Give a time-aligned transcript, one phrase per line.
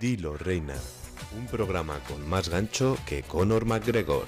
[0.00, 0.76] Dilo Reina,
[1.36, 4.26] un programa con más gancho que Conor McGregor.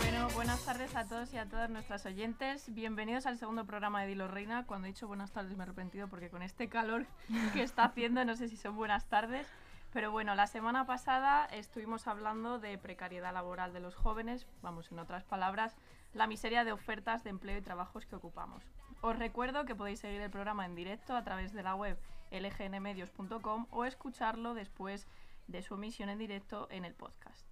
[0.00, 2.72] Bueno, buenas tardes a todos y a todas nuestras oyentes.
[2.72, 4.64] Bienvenidos al segundo programa de Dilo Reina.
[4.64, 7.04] Cuando he dicho buenas tardes me he arrepentido porque con este calor
[7.52, 9.48] que está haciendo no sé si son buenas tardes.
[9.92, 15.00] Pero bueno, la semana pasada estuvimos hablando de precariedad laboral de los jóvenes, vamos, en
[15.00, 15.74] otras palabras,
[16.14, 18.62] la miseria de ofertas de empleo y trabajos que ocupamos.
[19.00, 21.98] Os recuerdo que podéis seguir el programa en directo a través de la web
[22.32, 25.06] lgnmedios.com o escucharlo después
[25.46, 27.46] de su emisión en directo en el podcast.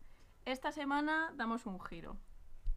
[0.44, 2.16] Esta semana damos un giro.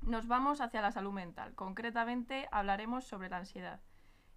[0.02, 1.56] Nos vamos hacia la salud mental.
[1.56, 3.80] Concretamente hablaremos sobre la ansiedad.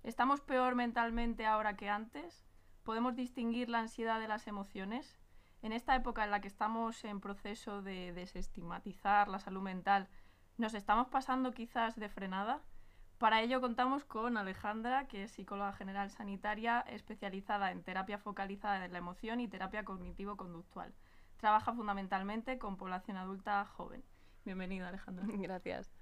[0.04, 2.46] ¿Estamos peor mentalmente ahora que antes?
[2.84, 5.18] ¿Podemos distinguir la ansiedad de las emociones?
[5.62, 10.08] En esta época en la que estamos en proceso de desestigmatizar la salud mental,
[10.56, 12.62] ¿nos estamos pasando quizás de frenada?
[13.18, 18.92] Para ello contamos con Alejandra, que es psicóloga general sanitaria especializada en terapia focalizada en
[18.92, 20.94] la emoción y terapia cognitivo-conductual.
[21.38, 24.04] Trabaja fundamentalmente con población adulta joven.
[24.44, 25.24] Bienvenida, Alejandra.
[25.28, 25.94] Gracias.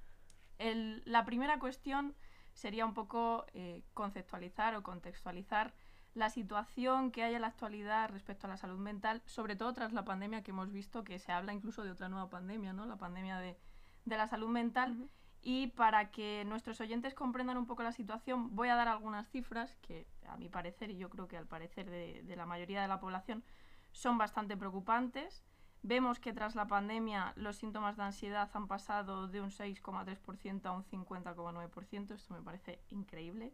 [0.59, 2.17] El- la primera cuestión
[2.53, 5.75] sería un poco eh, conceptualizar o contextualizar
[6.15, 9.93] la situación que hay en la actualidad respecto a la salud mental, sobre todo tras
[9.93, 12.87] la pandemia que hemos visto que se habla incluso de otra nueva pandemia, ¿no?
[12.87, 13.59] La pandemia de,
[14.05, 15.09] de la salud mental.
[15.47, 19.77] Y para que nuestros oyentes comprendan un poco la situación, voy a dar algunas cifras
[19.83, 22.99] que, a mi parecer, y yo creo que al parecer de, la mayoría de la
[22.99, 23.45] población,
[23.93, 25.45] son bastante preocupantes.
[25.83, 30.73] Vemos que tras la pandemia los síntomas de ansiedad han pasado de un 6,3% a
[30.73, 32.15] un 50,9%.
[32.15, 33.53] Esto me parece increíble.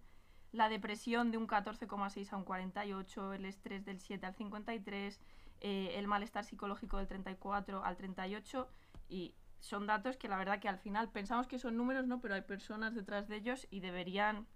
[0.52, 5.20] La depresión de un 14,6 a un 48, el estrés del 7 al 53,
[5.60, 8.68] eh, el malestar psicológico del 34 al 38
[9.08, 12.20] y son datos que la verdad que al final pensamos que son números, ¿no?
[12.20, 14.46] Pero hay personas detrás de ellos y deberían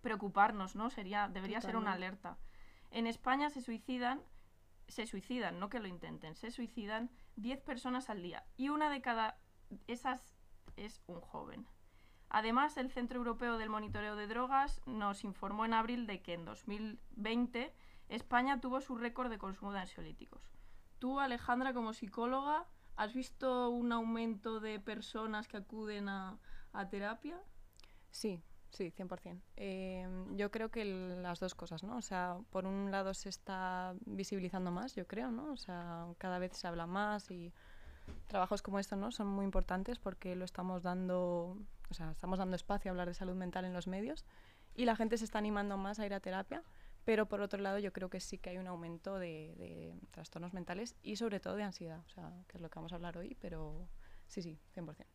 [0.00, 0.88] preocuparnos, ¿no?
[0.88, 2.38] Sería, debería ser una alerta.
[2.90, 4.22] En España se suicidan,
[4.88, 9.02] se suicidan, no que lo intenten, se suicidan 10 personas al día y una de
[9.02, 9.36] cada
[9.88, 10.36] esas
[10.76, 11.66] es un joven.
[12.28, 16.44] Además, el Centro Europeo del Monitoreo de Drogas nos informó en abril de que en
[16.44, 17.72] 2020
[18.08, 20.42] España tuvo su récord de consumo de ansiolíticos.
[20.98, 26.38] Tú, Alejandra, como psicóloga, ¿has visto un aumento de personas que acuden a,
[26.72, 27.38] a terapia?
[28.10, 28.40] Sí,
[28.70, 29.40] sí, 100%.
[29.56, 31.96] Eh, yo creo que las dos cosas, ¿no?
[31.96, 35.52] O sea, por un lado se está visibilizando más, yo creo, ¿no?
[35.52, 37.52] O sea, cada vez se habla más y
[38.26, 39.10] trabajos como estos, ¿no?
[39.12, 41.58] Son muy importantes porque lo estamos dando,
[41.90, 44.24] o sea, estamos dando espacio a hablar de salud mental en los medios
[44.74, 46.62] y la gente se está animando más a ir a terapia.
[47.06, 50.52] Pero por otro lado, yo creo que sí que hay un aumento de, de trastornos
[50.52, 53.16] mentales y sobre todo de ansiedad, o sea, que es lo que vamos a hablar
[53.16, 53.88] hoy, pero
[54.26, 55.06] sí, sí, 100%.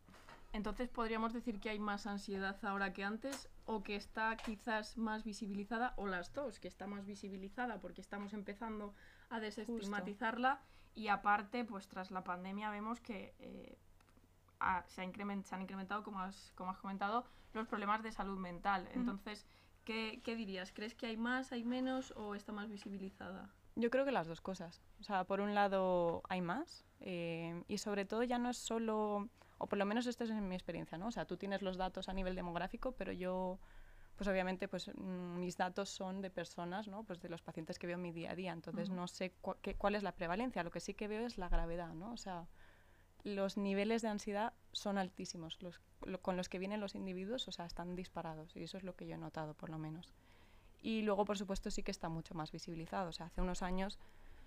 [0.54, 5.22] Entonces, ¿podríamos decir que hay más ansiedad ahora que antes o que está quizás más
[5.24, 8.94] visibilizada o las dos, que está más visibilizada porque estamos empezando
[9.30, 10.62] a desestigmatizarla
[10.94, 13.78] y aparte, pues tras la pandemia vemos que eh,
[14.60, 18.38] ha- se, ha se han incrementado, como has, como has comentado, los problemas de salud
[18.38, 18.88] mental.
[18.94, 19.46] Entonces,
[19.84, 20.72] ¿qué, qué dirías?
[20.72, 23.50] ¿Crees que hay más, hay menos o está más visibilizada?
[23.74, 24.82] Yo creo que las dos cosas.
[25.00, 29.28] O sea, por un lado hay más eh, y sobre todo ya no es solo,
[29.58, 31.06] o por lo menos esto es en mi experiencia, ¿no?
[31.06, 33.58] O sea, tú tienes los datos a nivel demográfico, pero yo,
[34.16, 37.04] pues obviamente, pues mm, mis datos son de personas, ¿no?
[37.04, 38.52] Pues de los pacientes que veo en mi día a día.
[38.52, 38.96] Entonces Ujú.
[38.96, 40.62] no sé cua- qué- cuál es la prevalencia.
[40.62, 42.12] Lo que sí que veo es la gravedad, ¿no?
[42.12, 42.46] O sea,
[43.24, 45.58] los niveles de ansiedad son altísimos.
[46.22, 48.56] Con los que vienen los individuos, o sea, están disparados.
[48.56, 50.12] Y eso es lo que yo he notado, por lo menos.
[50.82, 53.10] Y luego, por supuesto, sí que está mucho más visibilizado.
[53.10, 53.98] O sea, hace unos años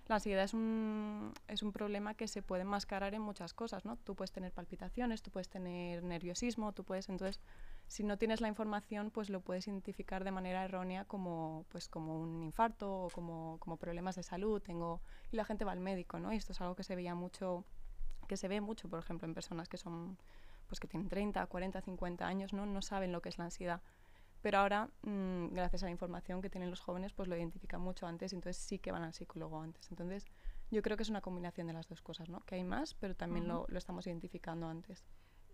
[0.08, 3.96] la ansiedad es un, es un problema que se puede enmascarar en muchas cosas, ¿no?
[3.96, 7.08] Tú puedes tener palpitaciones, tú puedes tener nerviosismo, tú puedes...
[7.08, 7.40] Entonces,
[7.88, 12.20] si no tienes la información, pues lo puedes identificar de manera errónea como, pues, como
[12.20, 14.62] un infarto o como, como problemas de salud.
[14.62, 15.00] Tengo,
[15.32, 16.32] y la gente va al médico, ¿no?
[16.32, 17.64] Y esto es algo que se veía mucho,
[18.26, 20.18] que se ve mucho, por ejemplo, en personas que son,
[20.66, 22.66] pues que tienen 30, 40, 50 años, ¿no?
[22.66, 23.82] No saben lo que es la ansiedad.
[24.42, 28.06] Pero ahora, mm, gracias a la información que tienen los jóvenes, pues lo identifican mucho
[28.06, 29.90] antes entonces sí que van al psicólogo antes.
[29.90, 30.26] Entonces,
[30.70, 32.40] yo creo que es una combinación de las dos cosas, ¿no?
[32.40, 35.04] Que hay más, pero también lo, lo estamos identificando antes.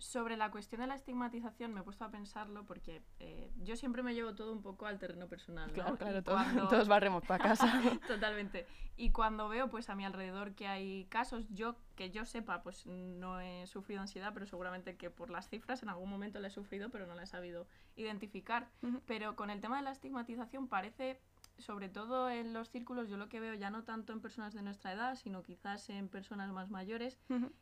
[0.02, 4.02] Sobre la cuestión de la estigmatización me he puesto a pensarlo porque eh, yo siempre
[4.02, 5.68] me llevo todo un poco al terreno personal.
[5.68, 5.74] ¿no?
[5.74, 7.66] Claro, claro, todos, cuando- todos barremos para casa.
[8.08, 8.66] Totalmente.
[8.96, 12.84] Y cuando veo pues a mi alrededor que hay casos, yo que yo sepa, pues
[12.86, 16.50] no he sufrido ansiedad, pero seguramente que por las cifras en algún momento la he
[16.50, 18.68] sufrido, pero no la he sabido identificar.
[19.06, 21.20] Pero con el tema de la estigmatización parece,
[21.58, 24.62] sobre todo en los círculos, yo lo que veo ya no tanto en personas de
[24.62, 27.18] nuestra edad, sino quizás en personas más mayores,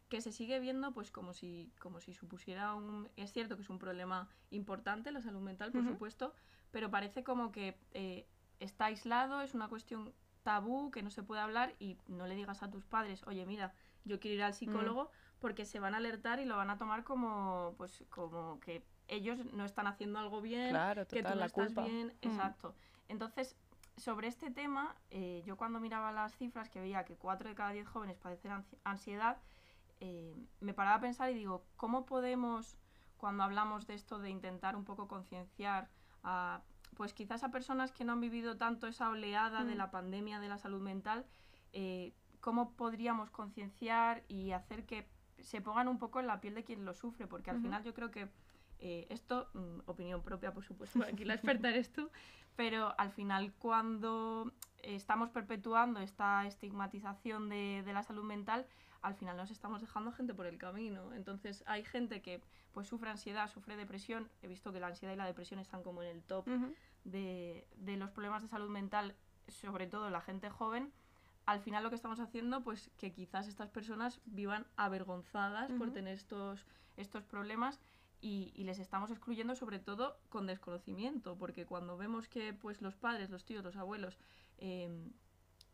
[0.09, 3.71] que se sigue viendo pues como si como si supusiera un es cierto que es
[3.71, 6.35] un problema importante la salud mental por supuesto
[6.73, 8.27] pero parece como que eh,
[8.59, 10.13] está aislado es una cuestión
[10.43, 13.73] tabú, que no se puede hablar y no le digas a tus padres, oye, mira,
[14.05, 17.05] yo quiero ir al psicólogo, porque se van a alertar y lo van a tomar
[17.05, 21.47] como, pues, como que ellos no están haciendo algo bien, Claro, que tú no la
[21.47, 21.85] estás culpa.
[21.85, 22.09] bien.
[22.23, 22.27] Mm.
[22.27, 22.75] Exacto.
[23.09, 23.57] Entonces,
[24.01, 27.71] sobre este tema, eh, yo cuando miraba las cifras que veía que 4 de cada
[27.71, 29.39] 10 jóvenes padecen ansi- ansiedad,
[30.01, 32.77] eh, me paraba a pensar y digo, ¿cómo podemos,
[33.19, 35.89] cuando hablamos de esto de intentar un poco concienciar
[36.23, 36.63] a,
[36.97, 39.79] pues quizás a personas que no han vivido tanto esa oleada de Mm.
[39.79, 41.27] la pandemia de la salud mental,
[41.73, 45.07] eh, cómo podríamos concienciar y hacer que
[45.39, 47.27] se pongan un poco en la piel de quien lo sufre?
[47.27, 48.31] Porque al final yo creo que
[48.81, 52.11] eh, esto, mm, opinión propia, por supuesto, aquí la experta eres tú,
[52.57, 58.67] pero al final cuando estamos perpetuando esta estigmatización de, de la salud mental,
[59.03, 61.15] al final nos estamos dejando gente por el camino.
[61.15, 62.43] Entonces hay gente que
[62.73, 64.29] pues sufre ansiedad, sufre depresión.
[64.43, 66.75] He visto que la ansiedad y la depresión están como en el top Ujú.
[67.05, 69.15] de, de los problemas de salud mental,
[69.49, 70.93] sobre todo la gente joven.
[71.47, 75.93] Al final lo que estamos haciendo, pues que quizás estas personas vivan avergonzadas por Ujú.
[75.93, 76.67] tener estos,
[76.97, 77.81] estos problemas
[78.21, 82.97] y, y les estamos excluyendo sobre todo con desconocimiento, porque cuando vemos que pues los
[82.97, 84.19] padres, los tíos, los abuelos,
[84.59, 85.13] em,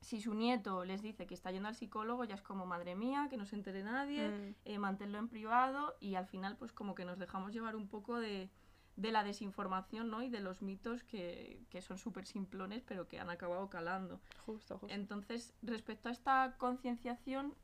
[0.00, 3.26] si su nieto les dice que está yendo al psicólogo, ya es como, madre mía,
[3.30, 4.54] que no se entere nadie, Mm.
[4.64, 8.20] eh, manténlo en privado y al final pues como que nos dejamos llevar un poco
[8.20, 8.50] de,
[8.96, 10.22] de la desinformación ¿no?
[10.22, 14.20] y de los mitos que, que son súper simplones pero que han acabado calando.
[14.44, 14.94] Justo, justo.
[14.94, 17.54] Entonces, respecto a esta concienciación,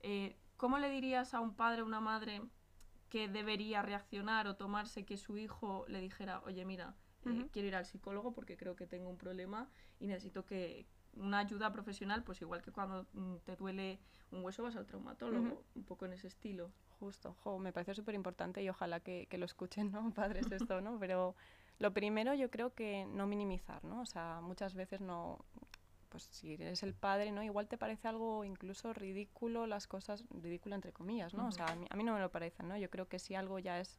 [0.00, 2.42] eh, ¿cómo le dirías a un padre o una madre
[3.08, 6.94] que debería reaccionar o tomarse que su hijo le dijera, oye, mira,
[7.24, 9.68] eh, quiero ir al psicólogo porque creo que tengo un problema
[9.98, 13.98] y necesito que una ayuda profesional, pues igual que cuando mm, te duele
[14.30, 16.72] un hueso vas al traumatólogo, un poco en ese estilo.
[17.00, 20.10] Justo, jo, me parece súper importante y ojalá que, que lo escuchen, ¿no?
[20.14, 20.98] Padres esto, ¿no?
[20.98, 21.34] Pero
[21.78, 24.00] lo primero yo creo que no minimizar, ¿no?
[24.00, 25.44] O sea, muchas veces no,
[26.08, 27.42] pues si eres el padre, ¿no?
[27.42, 31.46] Igual te parece algo incluso ridículo las cosas, ridículo entre comillas, ¿no?
[31.46, 32.76] O sea, a mí, a mí no me lo parece, ¿no?
[32.76, 33.98] Yo creo que si algo ya es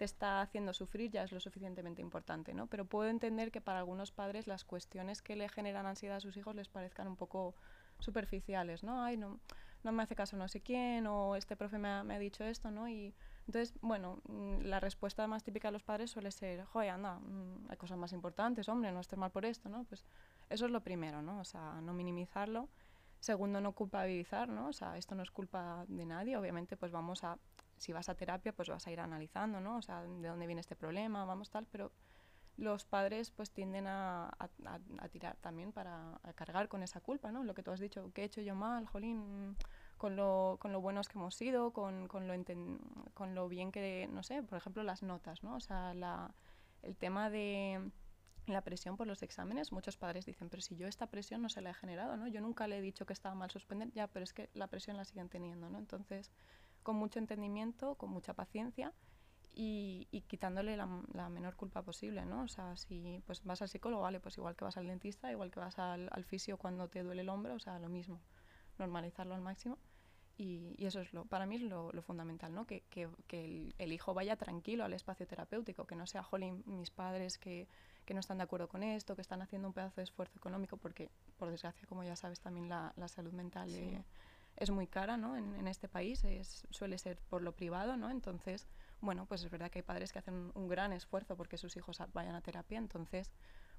[0.00, 2.68] te está haciendo sufrir ya es lo suficientemente importante, ¿no?
[2.68, 6.38] Pero puedo entender que para algunos padres las cuestiones que le generan ansiedad a sus
[6.38, 7.54] hijos les parezcan un poco
[7.98, 9.04] superficiales, ¿no?
[9.04, 9.40] Ay, no,
[9.82, 12.44] no me hace caso no sé quién, o este profe me ha, me ha dicho
[12.44, 12.88] esto, ¿no?
[12.88, 13.14] Y
[13.46, 17.66] entonces, bueno, mm, la respuesta más típica de los padres suele ser, joder, anda, mm,
[17.68, 19.84] hay cosas más importantes, hombre, no estés mal por esto, ¿no?
[19.84, 20.04] Pues
[20.50, 21.40] eso es lo primero, ¿no?
[21.40, 22.68] O sea, no minimizarlo.
[23.20, 24.68] Segundo, no culpabilizar, ¿no?
[24.68, 27.38] O sea, esto no es culpa de nadie, obviamente, pues vamos a,
[27.76, 29.76] si vas a terapia, pues vas a ir analizando, ¿no?
[29.76, 31.92] O sea, de dónde viene este problema, vamos tal, pero
[32.56, 34.30] los padres pues tienden a,
[35.10, 37.44] tirar también para cargar con esa culpa, ¿no?
[37.44, 39.56] Lo que tú has dicho, ¿qué he hecho yo mal, Jolín?
[39.96, 42.34] Con lo, con lo buenos que hemos sido, con, con, lo
[43.12, 45.56] con lo bien que, no sé, por ejemplo, las notas, ¿no?
[45.56, 46.34] O sea, la,
[46.82, 47.90] el tema de
[48.46, 51.60] la presión por los exámenes, muchos padres dicen, pero si yo esta presión no se
[51.60, 52.26] la he generado, ¿no?
[52.26, 54.96] Yo nunca le he dicho que estaba mal suspender, ya, pero es que la presión
[54.96, 55.78] la siguen teniendo, ¿no?
[55.78, 56.30] Entonces,
[56.82, 58.92] con mucho entendimiento, con mucha paciencia
[59.52, 62.42] y, quitándole la, la menor culpa posible, ¿no?
[62.42, 65.50] O sea, si pues vas al psicólogo, vale, pues igual que vas al dentista, igual
[65.50, 68.20] que vas al, fisio cuando te duele el hombro, o sea, lo mismo,
[68.78, 69.78] normalizarlo al máximo.
[70.36, 72.66] Y, eso es lo, para mí lo, fundamental, ¿no?
[72.66, 76.62] Que, que, que el, el hijo vaya tranquilo al espacio terapéutico, que no sea, jolín,
[76.66, 77.68] mis padres que,
[78.10, 80.76] que no están de acuerdo con esto, que están haciendo un pedazo de esfuerzo económico,
[80.76, 83.76] porque por desgracia, como ya sabes, también la, la salud mental Sí.
[83.78, 84.04] eh,
[84.56, 85.36] es muy cara, ¿no?
[85.36, 88.10] En, en este país es, suele ser por lo privado, ¿no?
[88.10, 88.66] Entonces,
[89.00, 91.76] bueno, pues es verdad que hay padres que hacen un, un gran esfuerzo porque sus
[91.76, 93.30] hijos a- vayan a terapia, entonces,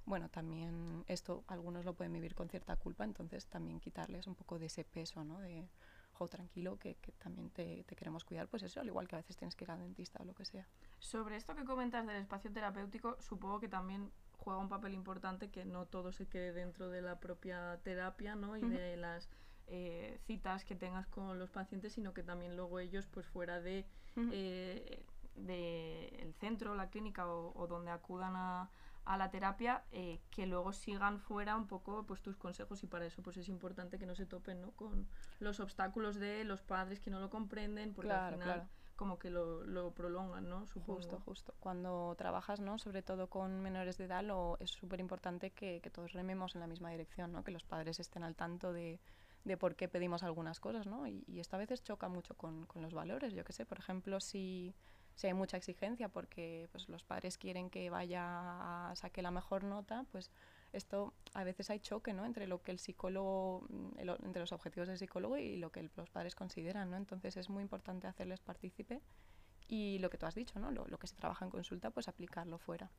[0.06, 4.60] bueno, también esto algunos lo pueden vivir con cierta culpa, entonces también quitarles un poco
[4.60, 5.42] de ese peso, ¿no?
[5.42, 5.68] De,
[6.14, 9.20] jo, tranquilo, que, que también te, te queremos cuidar, pues eso, al igual que a
[9.20, 10.66] veces tienes que ir al dentista o lo que sea.
[11.00, 14.12] Sobre esto que comentas del espacio terapéutico, supongo que también
[14.44, 18.58] juega un papel importante que no todo se quede dentro de la propia terapia, ¿no?
[18.58, 19.30] Y de las
[19.68, 23.86] eh, citas que tengas con los pacientes, sino que también luego ellos, pues fuera de,
[24.32, 25.06] eh,
[25.36, 28.70] de el centro, la clínica o, o donde acudan a,
[29.06, 33.06] a la terapia, eh, que luego sigan fuera un poco pues tus consejos y para
[33.06, 34.72] eso pues es importante que no se topen ¿no?
[34.72, 35.08] con
[35.40, 38.70] los obstáculos de los padres que no lo comprenden, porque Claro, al final claro.
[39.02, 40.68] Como que lo, lo prolongan, ¿no?
[40.68, 40.98] Supongo.
[40.98, 41.56] Justo, justo.
[41.60, 42.78] Cuando trabajas, ¿no?
[42.78, 46.62] Sobre todo con menores de edad, lo, es súper importante que, que todos rememos en
[46.62, 47.44] la misma dirección, ¿no?
[47.44, 49.00] Que los padres estén al tanto de,
[49.44, 51.08] de por qué pedimos algunas cosas, ¿no?
[51.08, 53.34] Y, y esto a veces choca mucho con, con los valores.
[53.34, 54.76] Yo qué sé, por ejemplo, si,
[55.16, 59.64] si hay mucha exigencia porque pues, los padres quieren que vaya a saque la mejor
[59.64, 60.30] nota, pues
[60.74, 62.26] esto a veces hay choque, ¿no?
[62.26, 65.82] Entre lo que el psicólogo, mm, el entre los objetivos del psicólogo y lo que
[65.82, 66.98] el- los padres consideran, ¿no?
[66.98, 69.02] Entonces es muy importante hacerles partícipe
[69.68, 70.72] y lo que tú has dicho, ¿no?
[70.72, 72.92] Lo, lo que se trabaja en consulta, pues aplicarlo fuera.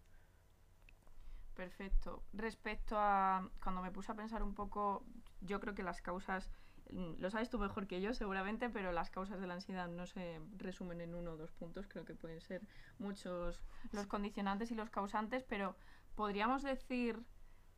[1.55, 2.23] Perfecto.
[2.33, 5.05] Respecto a cuando me puse a pensar un poco,
[5.41, 6.51] yo creo que las causas,
[6.91, 10.07] mm, lo sabes tú mejor que yo seguramente, pero las causas de la ansiedad no
[10.07, 12.63] se resumen en uno o dos puntos, creo que pueden ser
[12.99, 13.63] muchos
[13.93, 15.77] los condicionantes y los causantes, pero
[16.15, 17.23] podríamos decir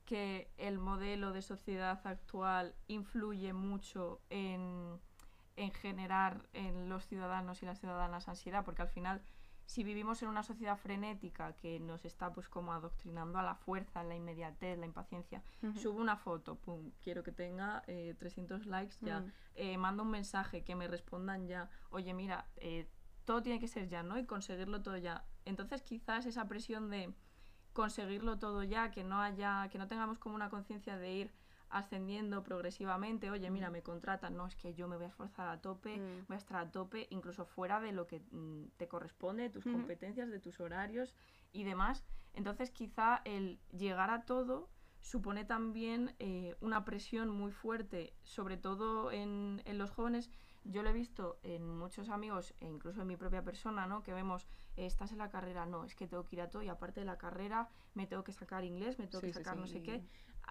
[0.05, 5.01] que el modelo de sociedad actual influye mucho en,
[5.57, 9.23] en generar en los ciudadanos y las ciudadanas ansiedad, porque al final
[9.67, 14.05] si vivimos en una sociedad frenética que nos está pues como adoctrinando a la fuerza,
[14.05, 15.43] la inmediatez, la impaciencia,
[15.75, 17.83] subo una foto, pum, quiero que tenga
[18.19, 19.33] 300 eh, likes ya, mm.
[19.55, 22.89] eh, mando un mensaje, que me respondan ya, oye mira, eh,
[23.25, 24.19] todo tiene que ser ya, ¿no?
[24.19, 25.25] Y conseguirlo todo ya.
[25.47, 27.15] Entonces quizás esa presión de
[27.75, 31.31] conseguirlo todo ya, que no haya, que no tengamos como una conciencia de ir
[31.69, 35.61] ascendiendo progresivamente, oye, mira, me contratan, no, es que yo me voy a esforzar a
[35.61, 36.27] tope, mm.
[36.29, 40.31] voy a estar a tope, incluso fuera de lo que mm, te corresponde, tus competencias,
[40.31, 41.17] de tus horarios
[41.53, 42.05] y demás.
[42.33, 49.11] Entonces, quizá el llegar a todo supone también eh, una presión muy fuerte, sobre todo
[49.11, 50.31] en, en los jóvenes,
[50.65, 54.03] yo lo he visto en muchos amigos e incluso en mi propia persona, ¿no?
[54.03, 56.69] Que vemos, estás en la carrera, no, es que tengo que ir a todo y
[56.69, 59.83] aparte de la carrera me tengo que sacar inglés, me tengo que sacar no sé
[59.83, 60.03] qué.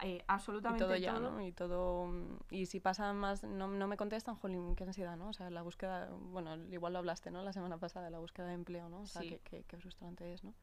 [0.02, 1.40] Eh, absolutamente y todo ya, ¿no?
[1.46, 2.12] Y todo...
[2.50, 5.30] Y si pasa más, no, no me contestan, jolín, qué ansiedad, ¿no?
[5.30, 7.44] O sea, la búsqueda, bueno, igual lo hablaste, ¿no?
[7.44, 9.02] La semana pasada, la búsqueda de empleo, ¿no?
[9.02, 10.56] O sea, qué, qué, qué, frustrante es, ¿no?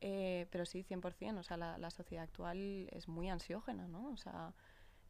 [0.00, 4.10] Eh, pero sí, 100%, o sea, la, la sociedad actual es muy ansiógena, ¿no?
[4.10, 4.52] O sea,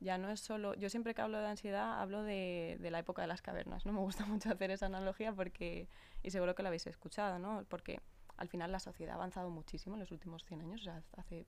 [0.00, 0.75] ya no es solo...
[0.75, 3.93] Yo siempre que hablo de ansiedad hablo de, de, la época de las cavernas, ¿no?
[3.95, 5.88] Me gusta mucho hacer esa analogía porque...
[6.23, 7.65] Y seguro que la habéis escuchado, ¿no?
[7.69, 8.00] Porque
[8.37, 10.81] al final la sociedad ha avanzado muchísimo en los últimos 100 años.
[10.83, 11.47] O sea, hace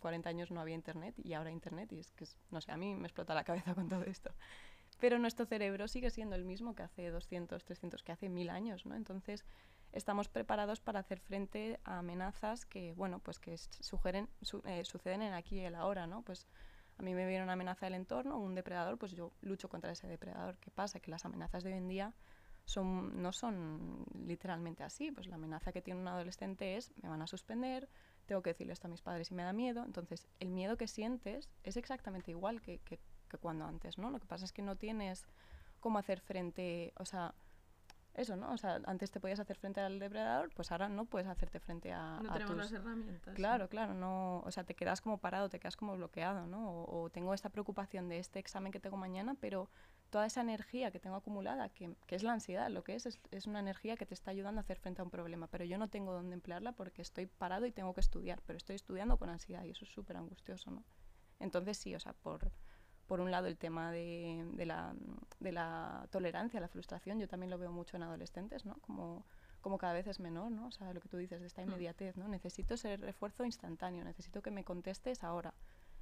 [0.00, 2.76] 40 mm, años no había Internet y ahora Internet y es que, no sé, a
[2.76, 4.30] mí me explota la cabeza con todo esto.
[5.00, 8.84] Pero nuestro cerebro sigue siendo el mismo que hace 200, 300, que hace 1000 años,
[8.84, 8.94] ¿no?
[8.94, 9.44] Entonces
[9.92, 14.28] estamos preparados para hacer frente a amenazas que, bueno, pues que sugeren,
[14.64, 16.22] eh, suceden en aquí y el ahora, ¿no?
[16.22, 16.46] Pues
[16.98, 20.08] a mí me viene una amenaza del entorno, un depredador, pues yo lucho contra ese
[20.08, 20.58] depredador.
[20.58, 20.98] ¿Qué pasa?
[21.00, 22.12] Que las amenazas de hoy en día
[22.64, 25.12] son, no son literalmente así.
[25.12, 27.88] Pues la amenaza que tiene un adolescente es, me van a suspender,
[28.26, 29.84] tengo que decirle esto a mis padres y me da miedo.
[29.84, 34.10] Entonces, el miedo que sientes es exactamente igual que, que, que cuando antes, ¿no?
[34.10, 35.24] Lo que pasa es que no tienes
[35.78, 37.34] cómo hacer frente, o sea,
[38.18, 38.52] eso, ¿no?
[38.52, 41.92] O sea, antes te podías hacer frente al depredador, pues ahora no puedes hacerte frente
[41.92, 42.20] a.
[42.22, 43.34] No tenemos las herramientas.
[43.34, 44.40] Claro, claro, no.
[44.40, 46.84] O sea, te quedas como parado, te quedas como bloqueado, ¿no?
[46.84, 49.70] O, tengo esta preocupación de este examen que tengo mañana, pero
[50.10, 53.20] toda esa energía que tengo acumulada, que, que es la ansiedad, lo que es, es,
[53.30, 55.78] es, una energía que te está ayudando a hacer frente a un problema, pero yo
[55.78, 59.28] no tengo dónde emplearla porque estoy parado y tengo que estudiar, pero estoy estudiando con
[59.28, 60.84] ansiedad y eso es súper angustioso, ¿no?
[61.40, 62.50] Entonces sí, o sea, por
[63.08, 64.94] por un lado el tema de, de, la,
[65.40, 68.74] de, la, tolerancia, la frustración, yo también lo veo mucho en adolescentes, ¿no?
[68.82, 69.24] Como,
[69.62, 70.66] como cada vez es menor, ¿no?
[70.66, 71.68] O sea, lo que tú dices de esta hmm.
[71.68, 72.28] inmediatez, ¿no?
[72.28, 75.54] Necesito ese refuerzo instantáneo, necesito que me contestes ahora.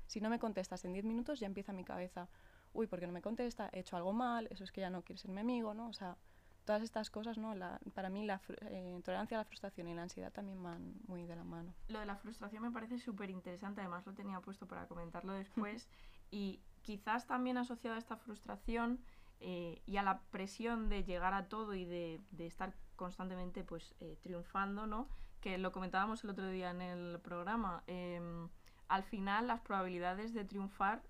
[0.08, 2.28] Si no me contestas en 10 minutos ya empieza mi cabeza,
[2.72, 3.70] uy, ¿por qué no me contesta?
[3.72, 5.88] He hecho algo mal, eso es que ya no quieres ser mi amigo, ¿no?
[5.88, 6.16] O sea,
[6.64, 7.54] todas estas cosas, ¿no?
[7.54, 11.24] La, para mí la eh, tolerancia a la frustración y la ansiedad también van muy
[11.24, 11.72] de la mano.
[11.86, 15.88] Lo de la frustración me parece súper interesante, además lo tenía puesto para comentarlo después
[16.32, 19.00] y quizás también asociado a esta frustración
[19.40, 23.94] eh, y a la presión de llegar a todo y de, de estar constantemente pues
[23.98, 25.08] eh, triunfando, ¿no?
[25.40, 27.82] Que lo comentábamos el otro día en el programa.
[27.88, 28.48] Em,
[28.86, 31.02] al final las probabilidades de triunfar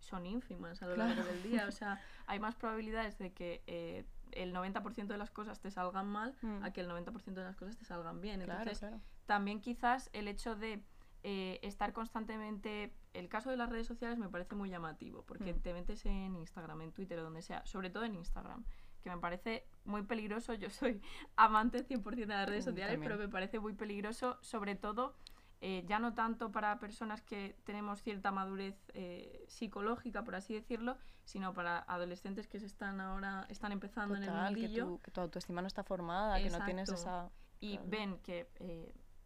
[0.00, 1.66] son ínfimas a lo largo del día.
[1.68, 6.08] O sea, hay más probabilidades de que eh, el 90% de las cosas te salgan
[6.08, 6.64] mal mm.
[6.64, 8.42] a que el 90% de las cosas te salgan bien.
[8.42, 8.84] Entonces,
[9.26, 10.82] también quizás el hecho de
[11.22, 12.94] eh, estar constantemente...
[13.12, 15.60] El caso de las redes sociales me parece muy llamativo, porque mm.
[15.60, 18.64] te metes en Instagram, en Twitter o donde sea, sobre todo en Instagram,
[19.02, 20.54] que me parece muy peligroso.
[20.54, 21.00] Yo soy
[21.36, 25.14] amante 100% de las redes sociales, pero me parece muy peligroso, sobre todo
[25.62, 30.96] eh, ya no tanto para personas que tenemos cierta madurez eh, psicológica, por así decirlo,
[31.24, 35.00] sino para adolescentes que se están ahora están empezando en el mundillo.
[35.02, 37.30] Que tu, que autoestima no está formada, que no tienes esa...
[37.62, 38.48] Y ven que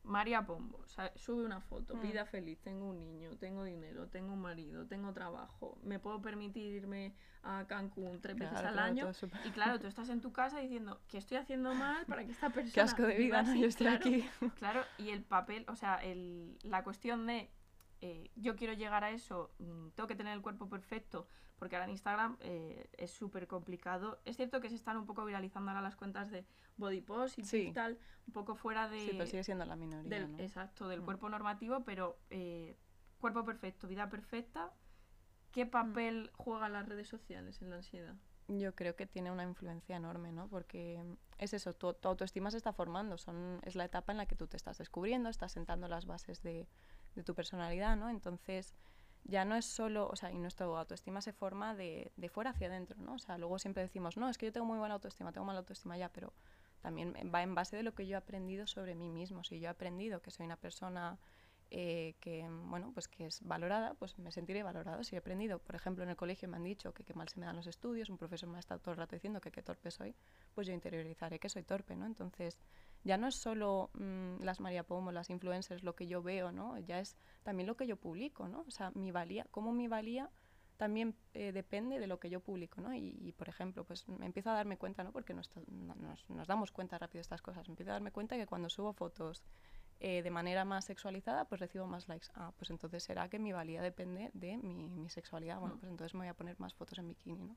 [0.04, 0.84] María Pombo
[1.16, 2.00] sube una foto, mm.
[2.02, 6.73] vida feliz, tengo un niño, tengo dinero, tengo un marido, tengo trabajo, me puedo permitir
[6.73, 9.11] irme a Cancún tres veces al año.
[9.44, 12.50] Y claro, tú estás en tu casa diciendo que estoy haciendo mal para que esta
[12.50, 12.73] persona.
[12.73, 13.54] Qué asco de vida, ¿no?
[13.54, 14.28] yo estoy aquí.
[14.56, 17.50] Claro, y el papel, o sea, el, la cuestión de
[18.00, 21.86] eh, yo quiero llegar a eso, mm, tengo que tener el cuerpo perfecto, porque ahora
[21.86, 24.20] en Instagram eh, es súper complicado.
[24.24, 26.44] Es cierto que se están un poco viralizando ahora las cuentas de
[26.76, 29.00] body positive y tal, un poco fuera de...
[29.00, 31.04] Sí, pero sigue siendo la minoría, del, Exacto, del mm.
[31.04, 32.76] cuerpo normativo, pero eh,
[33.18, 34.72] cuerpo perfecto, vida perfecta,
[35.52, 35.70] ¿qué mm.
[35.70, 38.16] papel juegan las redes sociales en la ansiedad?
[38.48, 40.48] Yo creo que tiene una influencia enorme, ¿no?
[40.48, 41.02] Porque
[41.38, 44.34] es eso, tu, tu autoestima se está formando, son, es la etapa en la que
[44.34, 46.68] tú te estás descubriendo, estás sentando las bases de,
[47.14, 48.11] de tu personalidad, ¿no?
[48.11, 48.75] Entonces,
[49.25, 52.66] ya no es solo, o sea, y nuestra autoestima se forma de, de, fuera hacia
[52.66, 53.14] adentro, ¿no?
[53.14, 55.61] O sea, luego siempre decimos, no, es que yo tengo muy buena autoestima, tengo mala
[55.61, 56.33] autoestima ya, pero
[56.85, 59.42] también va en base de lo que yo he aprendido sobre mí mismo.
[59.42, 61.18] Si yo he aprendido que soy una persona
[61.71, 65.02] eh, que, bueno, pues que es valorada, pues me sentiré valorado.
[65.02, 67.40] Si he aprendido, por ejemplo, en el colegio me han dicho que qué mal se
[67.40, 69.62] me dan los estudios, un profesor me ha estado todo el rato diciendo que qué
[69.62, 70.14] torpe soy,
[70.54, 72.04] pues yo interiorizaré que soy torpe, ¿no?
[72.04, 72.59] Entonces,
[73.04, 76.78] ya no es solo mmm, las María Pomo, las influencers, lo que yo veo, ¿no?
[76.78, 78.64] Ya es también lo que yo publico, ¿no?
[78.66, 80.30] O sea, mi valía, cómo mi valía
[80.76, 82.94] también eh, depende de lo que yo publico, ¿no?
[82.94, 85.12] Y, y, por ejemplo, pues me empiezo a darme cuenta, ¿no?
[85.12, 87.68] Porque nos, nos, nos, damos cuenta rápido de estas cosas.
[87.68, 89.44] Me empiezo a darme cuenta que cuando subo fotos
[90.00, 92.28] eh, de manera más sexualizada, pues recibo más likes.
[92.34, 95.61] Ah, pues entonces será que mi valía depende de mi, mi sexualidad.
[95.61, 97.56] Bueno, pues entonces me voy a poner más fotos en bikini, ¿no?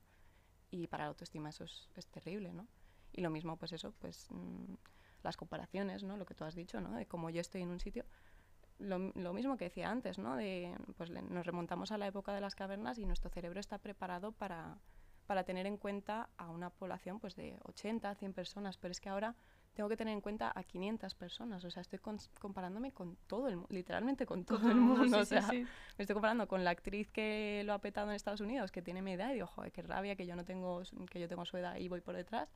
[0.70, 2.68] Y para la autoestima eso es, es terrible, ¿no?
[3.12, 4.74] Y lo mismo, pues eso, pues mmm,
[5.22, 6.16] las comparaciones, ¿no?
[6.16, 6.92] Lo que tú has dicho, ¿no?
[6.92, 8.04] De cómo yo estoy en un sitio,
[8.78, 10.36] lo, lo, mismo que decía antes, ¿no?
[10.36, 13.78] De, pues le, nos remontamos a la época de las cavernas y nuestro cerebro está
[13.78, 14.78] preparado para,
[15.26, 19.08] para tener en cuenta a una población pues de 80, 100 personas, pero es que
[19.08, 19.34] ahora
[19.74, 23.46] tengo que tener en cuenta a 500 personas, o sea, estoy con, comparándome con todo
[23.46, 25.68] el mundo, literalmente con todo, el mundo, sí, o sea, sí, sí.
[25.96, 29.02] me estoy comparando con la actriz que lo ha petado en Estados Unidos, que tiene
[29.02, 31.56] mi edad, y digo, joder, qué rabia que yo no tengo, que yo tengo su
[31.58, 32.48] edad y voy por detrás,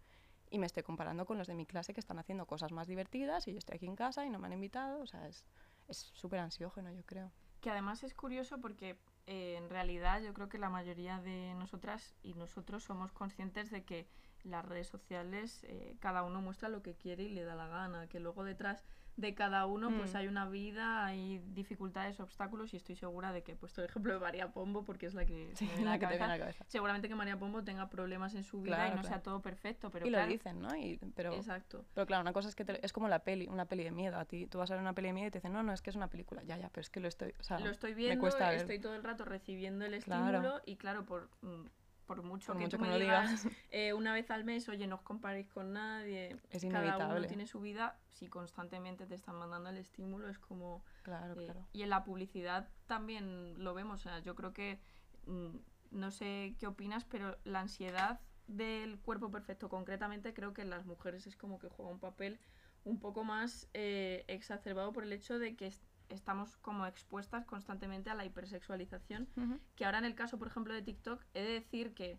[0.53, 3.49] y me estoy comparando con los de mi clase que están haciendo cosas más divertidas
[3.49, 5.45] y yo estoy aquí en casa y no me han invitado, o sea, es
[5.89, 7.31] es súper ansiógeno, yo creo.
[7.61, 12.15] Que además es curioso porque eh, en realidad yo creo que la mayoría de nosotras
[12.23, 14.09] y nosotros somos conscientes de que
[14.43, 18.09] las redes sociales eh, cada uno muestra lo que quiere y le da la gana,
[18.09, 18.85] que luego detrás
[19.17, 19.99] de cada uno mm.
[19.99, 23.89] pues hay una vida, hay dificultades, obstáculos y estoy segura de que he puesto el
[23.89, 26.29] ejemplo de María Pombo porque es la que, sí, me la, que te viene a
[26.29, 26.65] la cabeza.
[26.69, 29.09] Seguramente que María Pombo tenga problemas en su vida claro, y no claro.
[29.09, 30.75] sea todo perfecto, pero y claro, lo dicen, ¿no?
[30.77, 31.85] Y, pero, Exacto.
[31.95, 34.19] Pero claro, una cosa es que te, es como la peli, una peli de miedo.
[34.19, 35.73] A ti tú vas a ver una peli de miedo y te dicen, no, no,
[35.73, 36.43] es que es una película.
[36.45, 38.79] Ya, ya, pero es que lo estoy, o sea, lo estoy viendo, me cuesta estoy
[38.79, 41.67] todo el rato recibiendo el estímulo y claro, por mm,
[42.15, 43.57] por mucho Por que mucho tú que me digas digas.
[43.71, 47.47] eh, una vez al mes, oye, no os comparéis con nadie, Es cada uno tiene
[47.47, 50.85] su vida, si constantemente te están mandando el estímulo es como...
[51.03, 51.67] Claro, eh, claro.
[51.73, 54.79] Y en la publicidad también lo vemos, o sea, yo creo que,
[55.27, 55.57] mm,
[55.93, 60.85] no sé qué opinas, pero la ansiedad del cuerpo perfecto concretamente creo que en las
[60.85, 62.39] mujeres es como que juega un papel
[62.85, 65.73] un poco más eh, exacerbado por el hecho de que
[66.13, 69.29] estamos como expuestas constantemente a la hipersexualización
[69.77, 72.19] que ahora en el caso, por ejemplo, de TikTok, he de decir que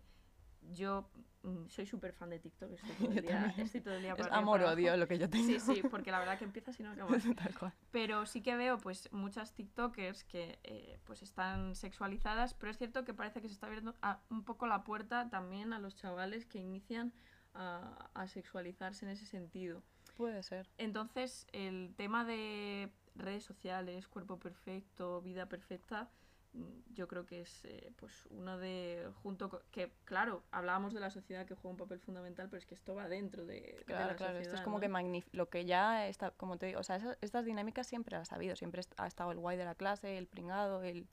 [0.72, 1.10] yo
[1.42, 4.22] mm, soy súper fan de TikTok, estoy todo el día, estoy todo el día Es
[4.22, 5.44] para amor-odio lo que yo tengo.
[5.46, 7.18] Sí, sí, porque la verdad que empieza y no acaba.
[7.36, 7.72] Tal cual.
[7.90, 13.04] Pero sí que veo pues muchas TikTokers que eh, pues están sexualizadas, pero es cierto
[13.04, 16.46] que parece que se está abriendo a- un poco la puerta también a los chavales
[16.46, 17.12] que inician
[17.52, 19.82] a, a sexualizarse en ese sentido.
[20.16, 20.68] Puede ser.
[20.78, 26.08] Entonces, el tema de redes sociales, cuerpo perfecto, vida perfecta,
[26.52, 31.00] mm, yo creo que es eh, pues uno de junto co- que claro hablábamos de
[31.00, 33.84] la sociedad que juega un papel fundamental pero es que esto va dentro de, de
[33.86, 34.80] Claro, la claro, esto es como ¿no?
[34.82, 38.16] que magnif- lo que ya está, como te digo, o sea, esas- estas dinámicas siempre
[38.16, 41.06] las ha habido, siempre ha estado el guay de la clase, el pringado, el,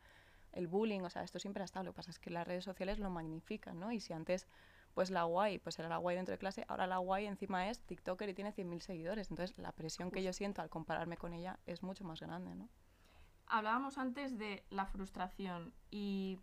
[0.54, 2.64] el bullying, o sea, esto siempre ha estado, lo que pasa es que las redes
[2.64, 3.92] sociales lo magnifican, ¿no?
[3.92, 4.48] Y si antes,
[4.94, 7.80] pues la guay, pues era la guay dentro de clase, ahora la guay encima es
[7.82, 11.60] TikToker y tiene 100.000 seguidores, entonces la presión que yo siento al compararme con ella
[11.66, 12.70] es mucho más grande, ¿no?
[13.52, 16.40] hablábamos antes de la frustración y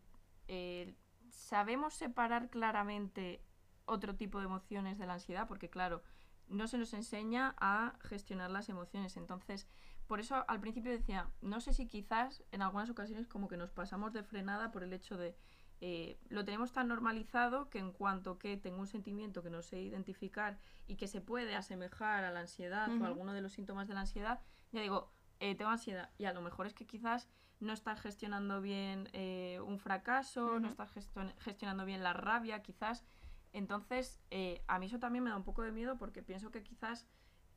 [0.46, 0.94] eh,
[1.30, 3.42] sabemos separar claramente
[3.87, 6.02] otro tipo de emociones de la ansiedad porque claro
[6.48, 9.16] no se nos enseña a gestionar las emociones.
[9.16, 9.66] Entonces
[10.06, 13.70] por eso al principio decía no sé si quizás en algunas ocasiones como que nos
[13.70, 15.34] pasamos de frenada por el hecho de
[15.80, 19.80] eh, lo tenemos tan normalizado que en cuanto que tengo un sentimiento que no sé
[19.80, 23.88] identificar y que se puede asemejar a la ansiedad o a alguno de los síntomas
[23.88, 24.40] de la ansiedad,
[24.72, 26.10] ya digo, eh, tengo ansiedad.
[26.18, 27.28] Y a lo mejor es que quizás
[27.60, 30.92] no estás gestionando bien eh, un fracaso, no estás
[31.38, 33.04] gestionando bien la rabia, quizás.
[33.52, 36.62] Entonces, eh, a mí eso también me da un poco de miedo porque pienso que
[36.62, 37.06] quizás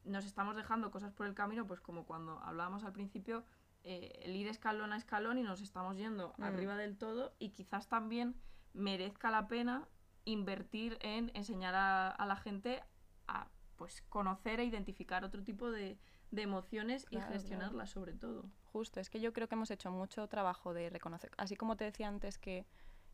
[0.03, 3.43] nos estamos dejando cosas por el camino, pues como cuando hablábamos al principio,
[3.84, 6.44] eh, el ir escalón a escalón y nos estamos yendo Mm.
[6.44, 8.36] arriba del todo y quizás también
[8.74, 9.88] merezca la pena
[10.26, 12.84] invertir en enseñar a, a la gente
[13.28, 15.98] a pues conocer e identificar otro tipo de,
[16.30, 17.34] de emociones Claro, y claro.
[17.34, 18.46] gestionarlas sobre todo.
[18.72, 21.86] Justo, es que yo creo que hemos hecho mucho trabajo de reconocer, así como te
[21.86, 22.65] decía antes que,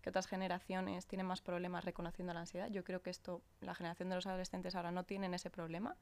[0.01, 4.10] que otras generaciones tienen más problemas reconociendo la ansiedad, yo creo que esto, la generación
[4.10, 5.95] de los adolescentes ahora no tienen ese problema,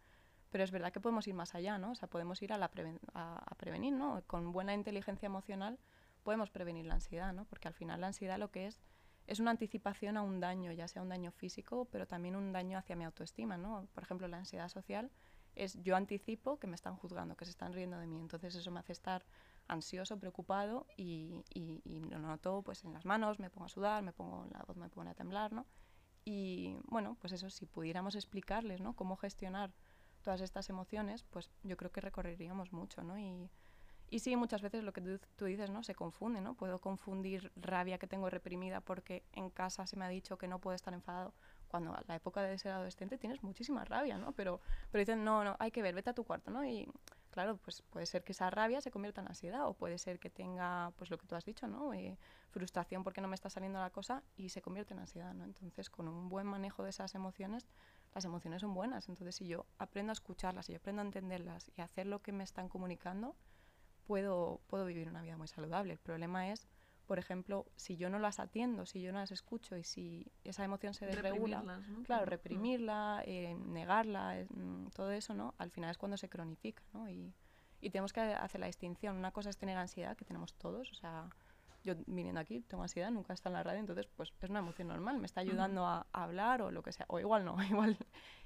[0.55, 1.91] pero es verdad que podemos ir más allá, ¿no?
[1.91, 4.23] O sea, podemos ir a, la preven- a, prevenir, ¿no?
[4.25, 5.77] Con buena inteligencia emocional
[6.23, 7.43] podemos prevenir la ansiedad, ¿no?
[7.43, 8.79] Porque al final la ansiedad lo que es
[9.27, 12.77] es una anticipación a un daño, ya sea un daño físico, pero también un daño
[12.77, 13.89] hacia mi autoestima, ¿no?
[13.93, 15.11] Por ejemplo, la ansiedad social
[15.55, 18.71] es yo anticipo que me están juzgando, que se están riendo de mí, entonces eso
[18.71, 19.25] me hace estar
[19.67, 21.43] ansioso, preocupado y
[22.09, 24.87] lo noto pues en las manos, me pongo a sudar, me pongo la voz me
[24.87, 25.65] pone a temblar, ¿no?
[26.23, 28.95] Y bueno, pues eso, si pudiéramos explicarles, ¿no?
[28.95, 29.73] Cómo gestionar
[30.25, 33.17] todas estas emociones, pues yo creo que recorreríamos mucho, ¿no?
[33.17, 33.49] Y,
[34.09, 35.83] y sí, muchas veces lo que tú, tú, dices, ¿no?
[35.83, 36.55] Se confunde, ¿no?
[36.55, 40.59] Puedo confundir rabia que tengo reprimida porque en casa se me ha dicho que no
[40.59, 41.33] puedo estar enfadado.
[41.67, 44.31] Cuando a la época de ser adolescente tienes muchísima rabia, ¿no?
[44.33, 44.61] Pero,
[44.91, 46.65] pero dicen, no, no, hay que ver, vete a tu cuarto, ¿no?
[46.65, 46.87] Y
[47.31, 50.29] claro, pues puede ser que esa rabia se convierta en ansiedad o puede ser que
[50.29, 51.93] tenga, pues lo que tú has dicho, ¿no?
[51.93, 52.17] Eh,
[52.49, 55.43] frustración porque no me está saliendo la cosa y se convierte en ansiedad, ¿no?
[55.43, 57.67] Entonces, con un buen manejo de esas emociones,
[58.15, 59.09] las emociones son buenas.
[59.09, 62.21] Entonces, si yo aprendo a escucharlas, si yo aprendo a entenderlas y a hacer lo
[62.21, 63.35] que me están comunicando,
[64.07, 65.93] puedo, puedo vivir una vida muy saludable.
[65.93, 66.67] El problema es,
[67.07, 70.63] por ejemplo, si yo no las atiendo, si yo no las escucho y si esa
[70.63, 72.03] emoción se desregula, ¿no?
[72.03, 74.47] claro, reprimirla, eh, negarla, eh,
[74.93, 75.53] todo eso, ¿no?
[75.57, 77.09] Al final es cuando se cronifica, ¿no?
[77.09, 77.33] Y,
[77.81, 79.17] y tenemos que hacer la distinción.
[79.17, 81.29] Una cosa es tener ansiedad, que tenemos todos, o sea,
[81.85, 84.87] yo viniendo aquí tengo ansiedad, nunca está en la radio, entonces pues es una emoción
[84.87, 86.05] normal, me está ayudando uh -huh.
[86.11, 87.97] a, a, hablar o lo que sea, o igual no, igual,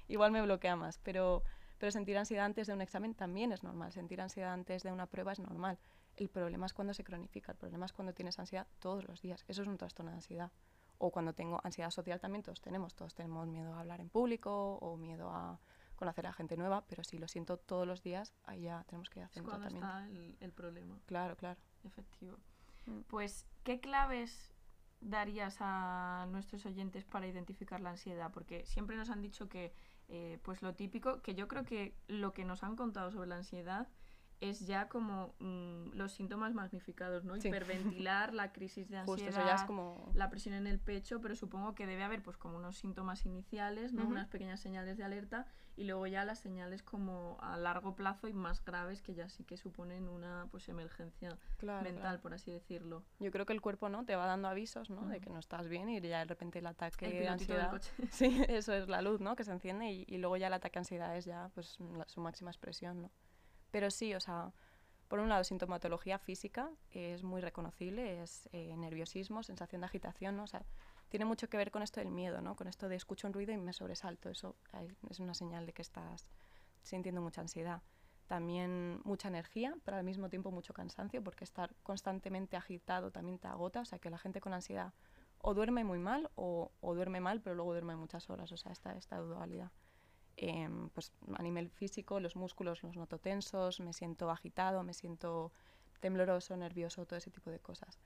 [0.08, 1.42] igual me bloquea más, pero,
[1.78, 5.06] pero sentir ansiedad antes de un examen también es normal, sentir ansiedad antes de una
[5.06, 5.78] prueba es normal.
[6.16, 9.44] El problema es cuando se cronifica, el problema es cuando tienes ansiedad todos los días,
[9.48, 10.52] eso es un trastorno de ansiedad.
[10.98, 14.76] O cuando tengo ansiedad social también todos tenemos, todos tenemos miedo a hablar en público
[14.82, 15.58] o miedo a
[15.96, 19.22] conocer a gente nueva, pero si lo siento todos los días, ahí ya tenemos que
[19.22, 19.86] hacer es un tratamiento.
[19.86, 20.98] está el, el problema.
[21.06, 21.58] Claro, claro.
[21.84, 22.36] Efectivo.
[23.08, 24.52] Pues, ¿qué claves
[25.00, 28.30] darías a nuestros oyentes para identificar la ansiedad?
[28.32, 29.72] Porque siempre nos han dicho que,
[30.08, 33.36] eh, pues lo típico, que yo creo que lo que nos han contado sobre la
[33.36, 33.88] ansiedad
[34.40, 37.36] es ya como mmm, los síntomas magnificados, ¿no?
[37.36, 37.48] Sí.
[37.48, 40.10] Hiperventilar, la crisis de ansiedad, Justo, eso ya es como...
[40.14, 43.92] la presión en el pecho, pero supongo que debe haber pues como unos síntomas iniciales,
[43.92, 44.02] ¿no?
[44.02, 44.12] Uh -huh.
[44.12, 45.46] Unas pequeñas señales de alerta
[45.80, 49.44] y luego ya las señales como a largo plazo y más graves que ya sí
[49.44, 52.20] que suponen una pues emergencia claro, mental, claro.
[52.20, 53.02] por así decirlo.
[53.18, 54.04] Yo creo que el cuerpo, ¿no?
[54.04, 55.00] Te va dando avisos, ¿no?
[55.00, 55.08] Uh -huh.
[55.08, 57.80] De que no estás bien y ya de repente el ataque el de ansiedad...
[58.10, 59.36] Sí, eso es la luz, ¿no?
[59.36, 62.06] Que se enciende y, y luego ya el ataque de ansiedad es ya pues la,
[62.08, 63.10] su máxima expresión, ¿no?
[63.70, 64.52] Pero sí, o sea
[65.10, 70.44] por un lado, sintomatología física es muy reconocible, es eh, nerviosismo, sensación de agitación, ¿no?
[70.44, 70.64] o sea,
[71.10, 72.56] tiene mucho que ver con esto del miedo, ¿no?
[72.56, 74.56] con esto de escucho un ruido y me sobresalto, eso
[75.10, 76.30] es una señal de que estás
[76.82, 77.82] sintiendo mucha ansiedad.
[78.28, 83.48] También mucha energía, pero al mismo tiempo mucho cansancio, porque estar constantemente agitado también te
[83.48, 84.94] agota, o sea, que la gente con ansiedad
[85.42, 88.70] o duerme muy mal o, o duerme mal, pero luego duerme muchas horas, o sea,
[88.70, 89.72] esta, esta dualidad.
[90.36, 95.52] Eh, pues a nivel físico, los músculos los noto tensos, me siento agitado, me siento
[96.00, 97.98] tembloroso, nervioso, todo ese tipo de cosas.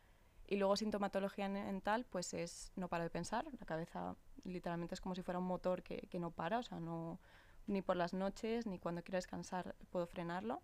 [0.47, 5.15] Y luego sintomatología mental, pues es no paro de pensar, la cabeza literalmente es como
[5.15, 7.19] si fuera un motor que, que no para, o sea, no,
[7.67, 10.63] ni por las noches, ni cuando quiero descansar puedo frenarlo.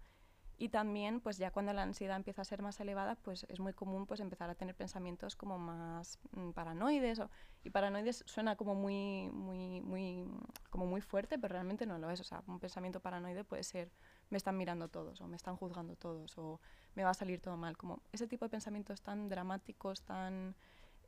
[0.61, 3.73] Y también, pues ya cuando la ansiedad empieza a ser más elevada, pues es muy
[3.73, 7.19] común pues empezar a tener pensamientos como más mmm, paranoides.
[7.21, 7.31] O,
[7.65, 10.27] y paranoides suena como muy, muy, muy,
[10.69, 12.21] como muy fuerte, pero realmente no lo es.
[12.21, 13.91] O sea, un pensamiento paranoide puede ser,
[14.31, 16.61] me están mirando todos, o me están juzgando todos, o
[16.95, 17.77] me va a salir todo mal.
[17.77, 20.55] Como ese tipo de pensamientos tan dramáticos, tan...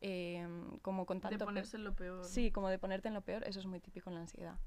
[0.01, 0.47] Eh,
[0.83, 1.39] como con tanto...
[1.39, 2.25] De ponerse en lo peor.
[2.25, 4.59] Sí, como de ponerte en lo peor, eso es muy típico en la ansiedad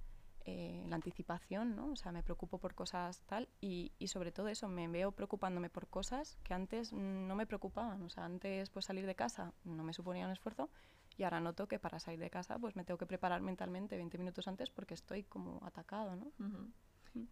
[0.46, 1.92] eh, la anticipación, ¿no?
[1.92, 5.72] O sea, me preocupo por cosas tal y, y, sobre todo eso, me veo preocupándome
[5.72, 8.04] por cosas que antes no me preocupaban.
[8.04, 10.70] O sea, antes pues salir de casa no me suponía un esfuerzo
[11.18, 14.18] y ahora noto que para salir de casa pues me tengo que preparar mentalmente 20
[14.20, 16.26] minutos antes porque estoy como atacado, ¿no?
[16.38, 17.28] Uh -huh.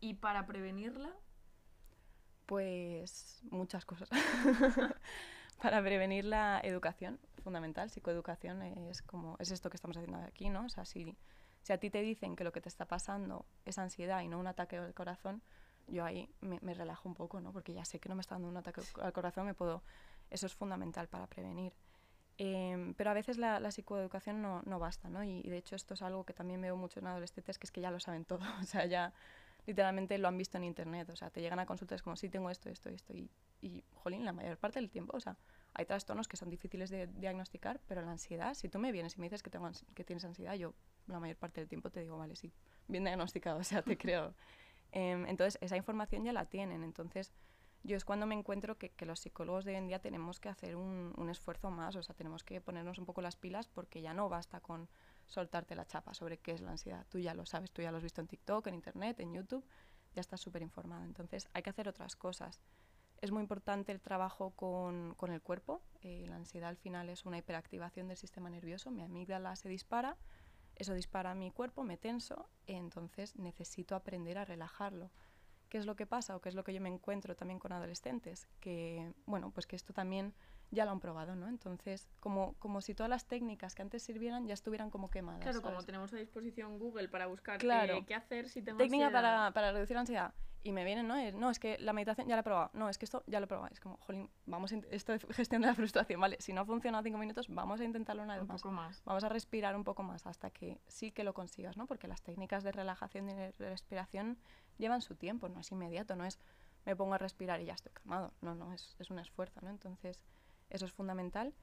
[0.00, 1.12] ¿Y para prevenirla?
[2.46, 4.08] Pues muchas cosas.
[5.62, 10.64] para prevenir la educación, fundamental, psicoeducación es como es esto que estamos haciendo aquí, ¿no?
[10.64, 11.16] O sea, si
[11.66, 14.38] si a ti te dicen que lo que te está pasando es ansiedad y no
[14.38, 15.42] un ataque al corazón,
[15.88, 17.52] yo ahí me, me, relajo un poco, ¿no?
[17.52, 19.82] Porque ya sé que no me está dando un ataque al corazón, me puedo...
[20.30, 21.72] Eso es fundamental para prevenir.
[22.38, 25.24] Eh, pero a veces la, la psicoeducación no, no, basta, ¿no?
[25.24, 27.72] Y, y, de hecho esto es algo que también veo mucho en adolescentes, que es
[27.72, 28.44] que ya lo saben todo.
[28.60, 29.12] O sea, ya
[29.66, 31.10] literalmente lo han visto en internet.
[31.10, 33.12] O sea, te llegan a consultas como, sí, tengo esto, esto, esto.
[33.12, 35.36] Y, y, jolín, la mayor parte del tiempo, o sea,
[35.74, 39.20] hay trastornos que son difíciles de diagnosticar, pero la ansiedad, si tú me vienes y
[39.20, 40.72] me dices que, tengo que tienes ansiedad, yo
[41.06, 42.52] la mayor parte del tiempo te digo, vale, sí,
[42.88, 44.34] bien diagnosticado, o sea, te creo.
[44.92, 46.82] Eh, entonces, esa información ya la tienen.
[46.82, 47.32] Entonces,
[47.82, 50.48] yo es cuando me encuentro que, que los psicólogos de hoy en día tenemos que
[50.48, 54.00] hacer un, un, esfuerzo más, o sea, tenemos que ponernos un poco las pilas porque
[54.00, 54.88] ya no basta con
[55.26, 57.06] soltarte la chapa sobre qué es la ansiedad.
[57.08, 59.64] Tú ya lo sabes, tú ya lo has visto en TikTok, en Internet, en YouTube,
[60.14, 61.04] ya estás súper informado.
[61.04, 62.60] Entonces, hay que hacer otras cosas.
[63.20, 65.82] Es muy importante el trabajo con, con el cuerpo.
[66.02, 68.90] Eh, la ansiedad al final es una hiperactivación del sistema nervioso.
[68.90, 70.16] Mi amígdala se dispara,
[70.74, 75.10] eso dispara mi cuerpo, me tenso, entonces necesito aprender a relajarlo.
[75.70, 77.72] ¿Qué es lo que pasa o qué es lo que yo me encuentro también con
[77.72, 78.46] adolescentes?
[78.60, 80.34] Que, bueno, pues que esto también
[80.70, 81.48] ya lo han probado, ¿no?
[81.48, 85.40] Entonces, como, como si todas las técnicas que antes sirvieran ya estuvieran como quemadas.
[85.42, 85.74] Claro, ¿sabes?
[85.74, 88.04] como tenemos a disposición Google para buscar Claro.
[88.06, 89.22] qué hacer si tengo Técnica ansiedad.
[89.22, 90.34] para, para reducir la ansiedad.
[90.62, 91.14] Y me vienen, ¿no?
[91.38, 92.70] No, es que la meditación ya la he probado.
[92.72, 93.72] No, es que esto ya lo he probado.
[93.72, 96.38] Es como, jolín, vamos a esto de gestión de la frustración, ¿vale?
[96.40, 98.62] Si no ha funcionado cinco minutos, vamos a intentarlo una vez un más.
[98.62, 99.00] poco más.
[99.04, 101.86] Vamos a respirar un poco más hasta que sí que lo consigas, ¿no?
[101.86, 104.38] Porque las técnicas de relajación y de respiración
[104.76, 106.40] llevan su tiempo, no es inmediato, no es
[106.84, 108.32] me pongo a respirar y ya estoy calmado.
[108.40, 109.70] No, no, es, es un esfuerzo, ¿no?
[109.70, 110.20] Entonces,
[110.70, 111.54] eso es fundamental.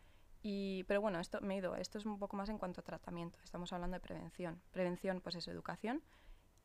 [0.42, 2.84] Y, pero bueno, esto me he ido, esto es un poco más en cuanto a
[2.84, 3.40] tratamiento.
[3.44, 4.62] Estamos hablando de prevención.
[4.72, 6.04] Prevención, pues es educación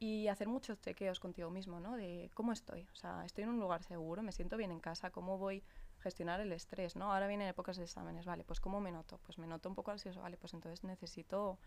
[0.00, 1.96] y hacer muchos chequeos contigo mismo, ¿no?
[1.96, 2.88] De cómo estoy.
[2.92, 5.64] O sea, estoy en un lugar seguro, me siento bien en casa, cómo voy
[5.98, 7.12] a gestionar el estrés, ¿no?
[7.12, 9.18] Ahora vienen épocas de exámenes, vale, pues ¿cómo me noto?
[9.24, 11.58] Pues me noto un poco ansioso, vale, pues entonces necesito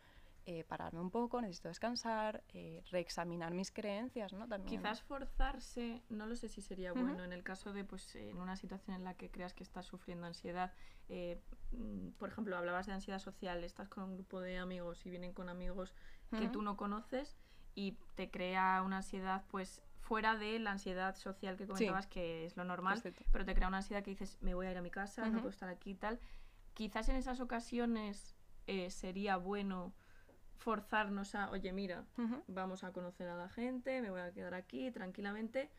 [0.47, 4.47] eh, pararme un poco, necesito descansar, eh, reexaminar mis creencias, ¿no?
[4.47, 4.82] También.
[4.82, 8.56] Quizás forzarse, no lo sé si sería bueno en el caso de, pues, en una
[8.56, 10.73] situación en la que creas que estás sufriendo ansiedad.
[11.10, 11.39] eh,
[11.73, 15.34] mm, por ejemplo, hablabas de ansiedad social, estás con un grupo de amigos y vienen
[15.34, 15.93] con amigos
[16.38, 17.36] que tú no conoces
[17.75, 22.58] y te crea una ansiedad, pues, fuera de la ansiedad social que comentabas, que es
[22.58, 23.25] lo normal, Perfecto.
[23.32, 25.38] pero te crea una ansiedad que dices, me voy a ir a mi casa, no
[25.39, 26.19] puedo estar aquí y tal.
[26.73, 28.36] Quizás en esas ocasiones
[28.89, 29.93] sería bueno
[30.62, 32.06] forzarnos a, oye, mira,
[32.47, 35.69] vamos a conocer a la gente, me voy a quedar aquí tranquilamente,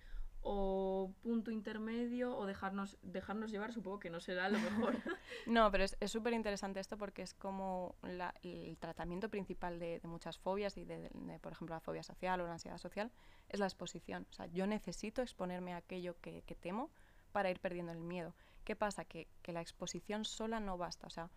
[0.41, 4.95] o punto intermedio, o dejarnos, dejarnos llevar, supongo que no será lo mejor.
[5.47, 10.09] No, pero es súper interesante esto porque es como la- el tratamiento principal de, de
[10.09, 13.11] muchas fobias y de, de- de, por ejemplo, la fobia social o la ansiedad social
[13.49, 14.27] es la exposición.
[14.31, 16.91] O sea, yo necesito exponerme a aquello que, que temo
[17.33, 18.35] para ir perdiendo el miedo.
[18.65, 19.05] ¿Qué pasa?
[19.05, 21.07] Que, que la exposición sola no basta.
[21.07, 21.29] O sea,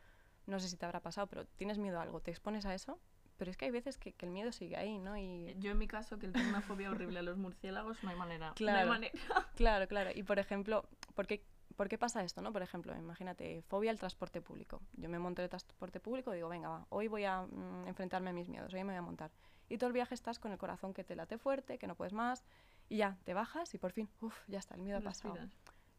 [0.45, 2.99] no sé si te habrá pasado, pero tienes miedo a algo, te expones a eso,
[3.37, 5.17] pero es que hay veces que, que el miedo sigue ahí, ¿no?
[5.17, 8.15] Y, Yo en mi caso, que tengo una fobia horrible a los murciélagos, no hay
[8.15, 8.49] manera.
[8.49, 8.79] No Claro.
[8.79, 9.11] hay manera.
[9.55, 10.09] Claro, claro.
[10.13, 11.43] Y por ejemplo, ¿por qué,
[11.75, 12.41] por qué pasa esto?
[12.41, 12.51] no?
[12.53, 14.81] Por ejemplo, imagínate, fobia al transporte público.
[14.93, 17.87] Yo me monto en el transporte público y digo, venga, va, hoy voy a mm,
[17.87, 19.31] enfrentarme a mis miedos, hoy me voy a montar.
[19.67, 22.13] Y todo el viaje estás con el corazón que te late fuerte, que no puedes
[22.13, 22.45] más,
[22.87, 25.37] y ya, te bajas y por fin, uff, ya está, el miedo ha pasado.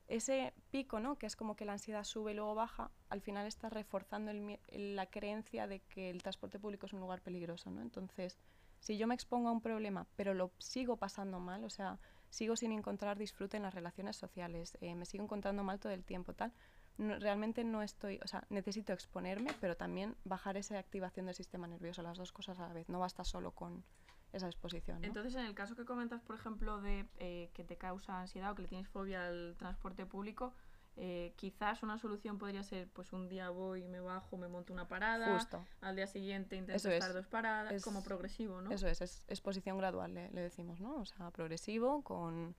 [0.09, 1.19] Ese pico, ¿no?
[1.19, 4.61] Que es como que la ansiedad sube y luego baja, al final estás reforzando el
[4.69, 7.83] el- la creencia de que el transporte público es un lugar peligroso, ¿no?
[7.83, 8.39] Entonces,
[8.79, 11.99] si yo me expongo a un problema, pero lo sigo pasando mal, o sea,
[12.31, 16.05] sigo sin encontrar disfrute en las relaciones sociales, eh, me sigo encontrando mal todo el
[16.05, 16.53] tiempo, tal,
[16.99, 21.67] no- realmente no estoy, o sea, necesito exponerme, pero también bajar esa activación del sistema
[21.67, 23.85] nervioso, las dos cosas a la vez, no basta solo con
[24.33, 25.07] esa exposición, ¿no?
[25.07, 28.55] Entonces, en el caso que comentas, por ejemplo, de eh, que te causa ansiedad o
[28.55, 30.53] que le tienes fobia al transporte público,
[30.97, 34.89] eh, quizás una solución podría ser, pues un día voy, me bajo, me monto una
[34.89, 35.65] parada, Justo.
[35.83, 36.95] al día siguiente intento Eso es.
[36.97, 38.71] estar dos paradas, Es- como progresivo, ¿no?
[38.73, 40.97] Eso es, es exposición gradual, le, le decimos, ¿no?
[40.97, 42.55] O sea, progresivo, con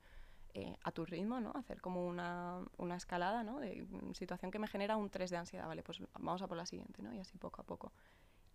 [0.54, 1.52] eh, a tu ritmo, ¿no?
[1.56, 3.60] Hacer como una, una escalada, ¿no?
[3.60, 6.58] De mm, situación que me genera un 3 de ansiedad, vale, pues vamos a por
[6.58, 7.14] la siguiente, ¿no?
[7.14, 7.92] Y así poco a poco.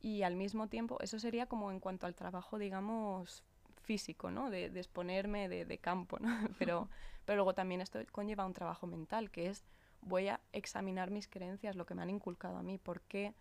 [0.03, 3.45] Y al mismo tiempo, eso sería como en cuanto al trabajo, digamos,
[3.83, 4.51] físico, ¿no?
[4.51, 6.29] De, exponerme de, de campo, ¿no?
[6.59, 6.89] Pero,
[7.25, 9.65] pero luego también esto conlleva un trabajo mental, que es
[10.01, 13.35] voy a examinar mis creencias, lo que me han inculcado a mí, por qué,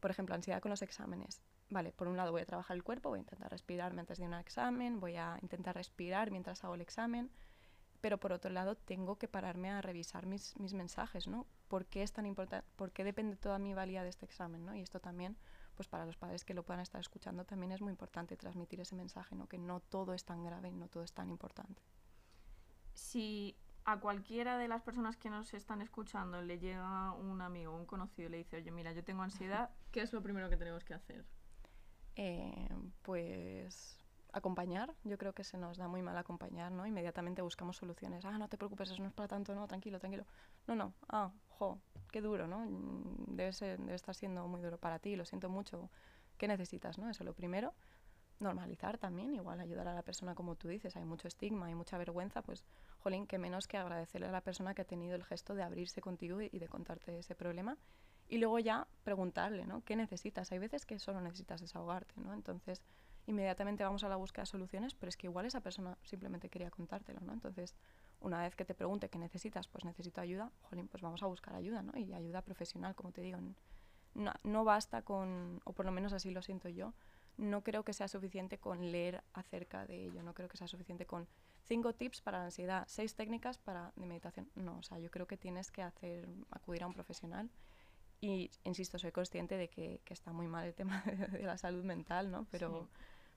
[0.00, 1.42] por ejemplo, ansiedad con los exámenes.
[1.68, 4.26] Vale, por un lado voy a trabajar el cuerpo, voy a intentar respirarme antes de
[4.26, 7.30] un examen, voy a intentar respirar mientras hago el examen,
[8.00, 11.46] pero por otro lado tengo que pararme a revisar mis, mis mensajes, ¿no?
[11.68, 12.66] ¿Por qué es tan importante?
[12.76, 14.76] ¿Por qué depende toda mi valía de este examen, ¿no?
[14.76, 15.36] Y esto también,
[15.76, 18.96] pues para los padres que lo puedan estar escuchando, también es muy importante transmitir ese
[18.96, 19.46] mensaje, ¿no?
[19.48, 21.82] Que no todo es tan grave y no todo es tan importante.
[22.94, 27.86] si a cualquiera de las personas que nos están escuchando le llega un amigo, un
[27.86, 30.84] conocido y le dice, oye, mira, yo tengo ansiedad, ¿qué es lo primero que tenemos
[30.84, 31.24] que hacer?
[32.16, 32.68] Eh,
[33.02, 33.95] pues
[34.36, 36.86] acompañar, yo creo que se nos da muy mal acompañar, ¿no?
[36.86, 38.24] Inmediatamente buscamos soluciones.
[38.24, 40.26] Ah, no te preocupes, eso no es para tanto, no, tranquilo, tranquilo.
[40.66, 42.58] No, no, ah, jo, qué duro, ¿no?
[42.60, 45.90] Mm, Debe, ser, debe estar siendo muy duro para ti, lo siento mucho.
[46.36, 47.08] ¿Qué necesitas, no?
[47.08, 47.74] Eso lo primero.
[48.38, 51.96] Normalizar también, igual ayudar a la persona como tú dices, hay mucho estigma, hay mucha
[51.96, 52.66] vergüenza, pues,
[52.98, 56.02] jolín, que menos que agradecerle a la persona que ha tenido el gesto de abrirse
[56.02, 57.78] contigo y, y de contarte ese problema.
[58.28, 59.82] Y luego ya preguntarle, ¿no?
[59.84, 60.52] ¿Qué necesitas?
[60.52, 62.34] Hay veces que solo necesitas desahogarte, ¿no?
[62.34, 62.82] Entonces,
[63.26, 66.70] inmediatamente vamos a la búsqueda de soluciones, pero es que igual esa persona simplemente quería
[66.70, 67.32] contártelo, ¿no?
[67.32, 67.74] Entonces,
[68.20, 71.54] una vez que te pregunte qué necesitas, pues necesito ayuda, jolín, pues vamos a buscar
[71.54, 71.96] ayuda, ¿no?
[71.98, 73.38] Y ayuda profesional, como te digo.
[74.14, 76.94] No, no basta con, o por lo menos así lo siento yo,
[77.36, 81.06] no creo que sea suficiente con leer acerca de ello, no creo que sea suficiente
[81.06, 81.28] con
[81.66, 84.48] cinco tips para la ansiedad, seis técnicas para de meditación.
[84.54, 87.50] No, o sea, yo creo que tienes que hacer, acudir a un profesional.
[88.20, 91.84] Y, insisto, soy consciente de que, que está muy mal el tema de, la salud
[91.84, 92.46] mental, ¿no?
[92.50, 92.88] Pero,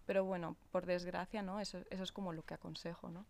[0.10, 1.60] pero bueno, por desgracia, ¿no?
[1.60, 3.28] Eso, eso es como lo que aconsejo, ¿no?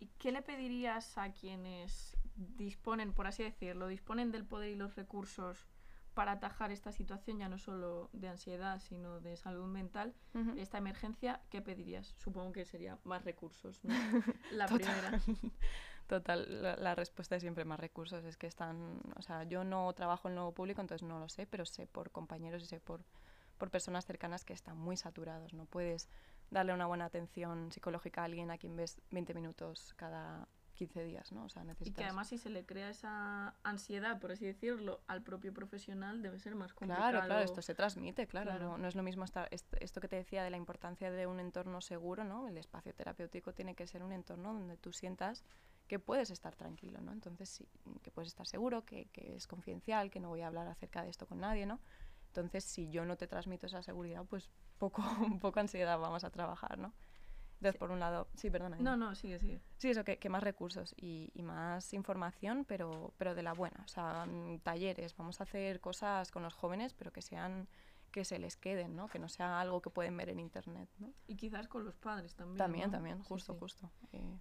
[0.00, 4.96] ¿Y qué le pedirías a quienes disponen, por así decirlo, disponen del poder y los
[4.96, 5.68] recursos
[6.12, 10.16] para atajar esta situación, ya no solo de ansiedad, sino de salud mental,
[10.56, 12.12] esta emergencia, ¿qué pedirías?
[12.16, 13.94] Supongo que sería más recursos, ¿no?
[14.50, 15.20] La primera.
[16.08, 18.24] Total, la, respuesta es siempre más recursos.
[18.24, 21.46] Es que están, o sea, yo no trabajo en lo público, entonces no lo sé,
[21.46, 23.04] pero sé por compañeros y sé por,
[23.64, 25.54] por personas cercanas que están muy saturados.
[25.54, 26.10] No puedes
[26.50, 31.32] darle una buena atención psicológica a alguien a quien ves 20 minutos cada 15 días,
[31.32, 31.44] ¿no?
[31.44, 31.88] O sea, necesitas...
[31.88, 36.20] Y que además si se le crea esa ansiedad, por así decirlo, al propio profesional
[36.20, 37.10] debe ser más complicado.
[37.10, 38.76] Claro, claro, esto se transmite, claro.
[38.76, 41.80] No, es lo mismo estar, esto, que te decía de la importancia de un entorno
[41.80, 42.48] seguro, ¿no?
[42.48, 45.42] El espacio terapéutico tiene que ser un entorno donde tú sientas
[45.88, 47.12] que puedes estar tranquilo, ¿no?
[47.12, 47.66] Entonces sí,
[48.02, 51.08] que puedes estar seguro, que, que es confidencial, que no voy a hablar acerca de
[51.08, 51.80] esto con nadie, ¿no?
[52.40, 55.02] Entonces, si yo no te transmito esa seguridad, pues poco,
[55.40, 56.92] poco ansiedad vamos a trabajar, ¿no?
[57.58, 58.76] Entonces, por un lado, sí, perdona.
[58.78, 59.62] No, no, sigue, sigue.
[59.78, 63.82] Sí, eso, que, que más recursos y, y, más información, pero, pero de la buena.
[63.84, 67.68] O sea, mm, talleres, vamos a hacer cosas con los jóvenes, pero que sean
[68.10, 69.08] que se les queden, ¿no?
[69.08, 71.12] Que no sea algo que pueden ver en internet, ¿no?
[71.26, 72.58] Y quizás con los padres también.
[72.58, 73.90] También, también, justo, justo.
[74.12, 74.38] Eh.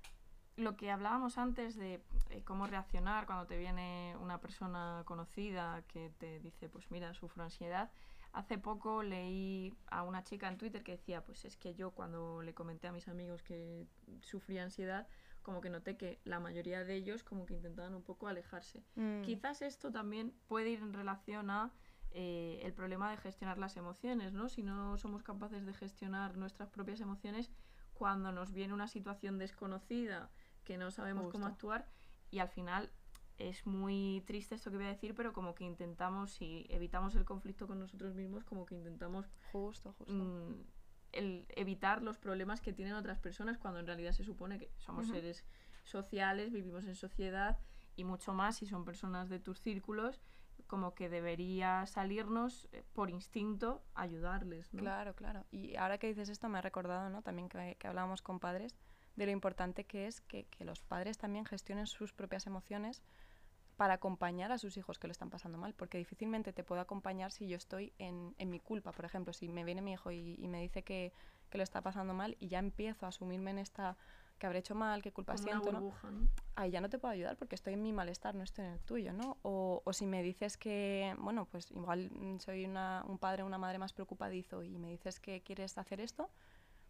[0.56, 6.12] Lo que hablábamos antes de eh, cómo reaccionar cuando te viene una persona conocida que
[6.20, 7.90] te dice, pues mira, sufro ansiedad,
[8.34, 12.42] Hace poco leí a una chica en Twitter que decía, pues es que yo cuando
[12.42, 13.86] le comenté a mis amigos que
[14.22, 15.08] sufría ansiedad,
[15.44, 18.84] como que noté que la mayoría de ellos como que intentaban un poco alejarse.
[18.96, 19.22] Mm.
[19.22, 21.74] Quizás esto también puede ir en relación a
[22.10, 24.50] eh, el problema de gestionar las emociones, ¿no?
[24.50, 27.52] Si no somos capaces de gestionar nuestras propias emociones,
[27.94, 30.32] cuando nos viene una situación desconocida
[30.64, 31.88] que no sabemos cómo actuar
[32.32, 32.92] y al final
[33.38, 37.26] es muy triste esto que voy a decir, pero como que intentamos, si evitamos el
[37.26, 40.14] conflicto con nosotros mismos, como que intentamos justo, justo.
[40.14, 40.64] Mm,
[41.12, 45.08] el evitar los problemas que tienen otras personas cuando en realidad se supone que somos
[45.08, 45.46] seres
[45.84, 47.60] sociales, vivimos en sociedad
[47.96, 50.20] y mucho más si son personas de tus círculos,
[50.66, 54.74] como que debería salirnos eh, por instinto ayudarles.
[54.74, 54.82] ¿no?
[54.82, 55.46] Claro, claro.
[55.52, 57.22] Y ahora que dices esto me ha recordado ¿no?
[57.22, 58.76] también que, que hablábamos con padres
[59.16, 63.04] de lo importante que es que, que los padres también gestionen sus propias emociones
[63.78, 67.32] para acompañar a sus hijos que lo están pasando mal, porque difícilmente te puedo acompañar
[67.32, 70.36] si yo estoy en, en mi culpa, por ejemplo, si me viene mi hijo y,
[70.40, 71.12] y me dice que,
[71.50, 73.98] que, lo está pasando mal y ya empiezo a asumirme en esta
[74.38, 76.28] que habré hecho mal, qué culpa siento, burbuja, ¿no?
[76.56, 78.80] Ahí ya no te puedo ayudar porque estoy en mi malestar, no estoy en el
[78.82, 79.38] tuyo, ¿no?
[79.42, 83.58] O, o si me dices que, bueno, pues igual soy una, un padre o una
[83.58, 86.30] madre más preocupadizo y me dices que quieres hacer esto,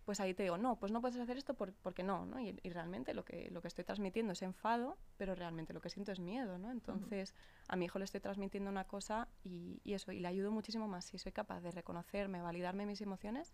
[0.05, 2.39] pues ahí te digo, no, pues no puedes hacer esto por, porque no, ¿no?
[2.39, 5.89] Y, y, realmente lo que, lo que estoy transmitiendo es enfado, pero realmente lo que
[5.89, 6.71] siento es miedo, ¿no?
[6.71, 7.65] Entonces, uh -huh.
[7.69, 10.87] a mi hijo le estoy transmitiendo una cosa y, y, eso, y le ayudo muchísimo
[10.87, 13.53] más si soy capaz de reconocerme, validarme mis emociones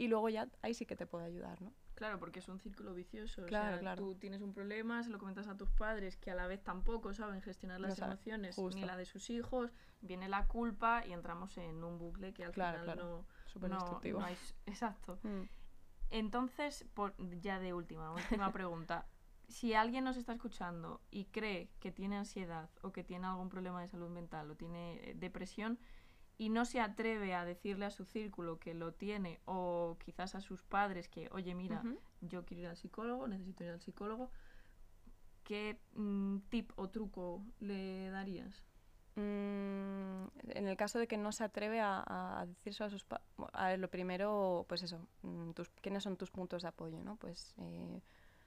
[0.00, 1.74] y luego ya ahí sí que te puedo ayudar, ¿no?
[1.94, 3.44] Claro, porque es un círculo vicioso.
[3.44, 4.02] Claro, o sea, claro.
[4.02, 7.12] Tú tienes un problema, se lo comentas a tus padres que a la vez tampoco
[7.12, 11.58] saben gestionar las no emociones ni la de sus hijos, viene la culpa y entramos
[11.58, 15.18] en un bucle que al claro, final no, no, no hay, exacto.
[15.22, 15.42] Mm.
[16.10, 19.06] Entonces, por, ya de última, última pregunta.
[19.48, 23.80] Si alguien nos está escuchando y cree que tiene ansiedad o que tiene algún problema
[23.80, 25.78] de salud mental o tiene eh, depresión
[26.38, 30.40] y no se atreve a decirle a su círculo que lo tiene o quizás a
[30.40, 31.98] sus padres que, oye, mira, uh -huh.
[32.20, 34.30] yo quiero ir al psicólogo, necesito ir al psicólogo,
[35.44, 38.64] ¿qué mm, tip o truco le darías?
[39.20, 43.26] Mm, en el caso de que no se atreve a, a decirse a sus padres,
[43.52, 47.02] a lo primero, pues eso, mm, tus, ¿quiénes son tus puntos de apoyo?
[47.02, 47.16] ¿no?
[47.16, 48.00] Pues eh,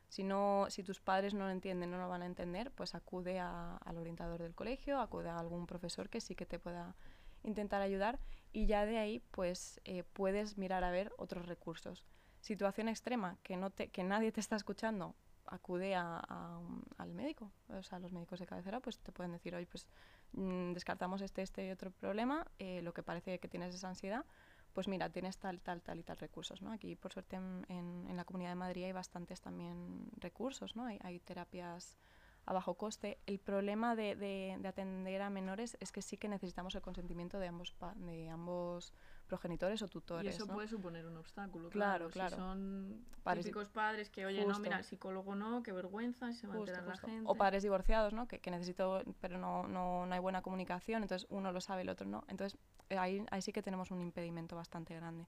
[0.10, 3.40] si, no, si tus padres no lo entienden, no lo van a entender, pues acude
[3.40, 6.96] a, al orientador del colegio, acude a algún profesor que sí que te pueda
[7.44, 8.20] intentar ayudar
[8.52, 12.04] y ya de ahí pues eh, puedes mirar a ver otros recursos.
[12.42, 16.60] Situación extrema, que, no te, que nadie te está escuchando, acude a, a,
[16.98, 19.88] al médico, o sea, los médicos de cabecera pues te pueden decir, oye, pues
[20.34, 24.26] mmm, descartamos este, este y otro problema, eh, lo que parece que tienes es ansiedad,
[24.74, 26.72] pues mira, tienes tal, tal, tal y tal recursos, ¿no?
[26.72, 30.86] Aquí, por suerte, en, en, en la Comunidad de Madrid hay bastantes también recursos, ¿no?
[30.86, 31.98] Hay, hay terapias
[32.46, 33.20] a bajo coste.
[33.26, 37.40] El problema de, de, de, atender a menores es que sí que necesitamos el consentimiento
[37.40, 38.94] de ambos, de ambos
[39.34, 40.26] progenitores o tutores.
[40.32, 40.54] Y eso ¿no?
[40.54, 41.70] puede suponer un obstáculo.
[41.70, 42.36] Claro, claro.
[42.36, 42.36] claro.
[42.36, 44.54] Si son padres, típicos padres que, oye, justo.
[44.54, 47.24] no, mira, el psicólogo no, qué vergüenza, se va a la gente.
[47.26, 48.28] O padres divorciados, ¿no?
[48.28, 51.90] Que, que necesito, pero no, no, no hay buena comunicación, entonces uno lo sabe, el
[51.90, 52.24] otro no.
[52.28, 52.60] Entonces
[52.90, 55.28] eh, ahí, ahí sí que tenemos un impedimento bastante grande.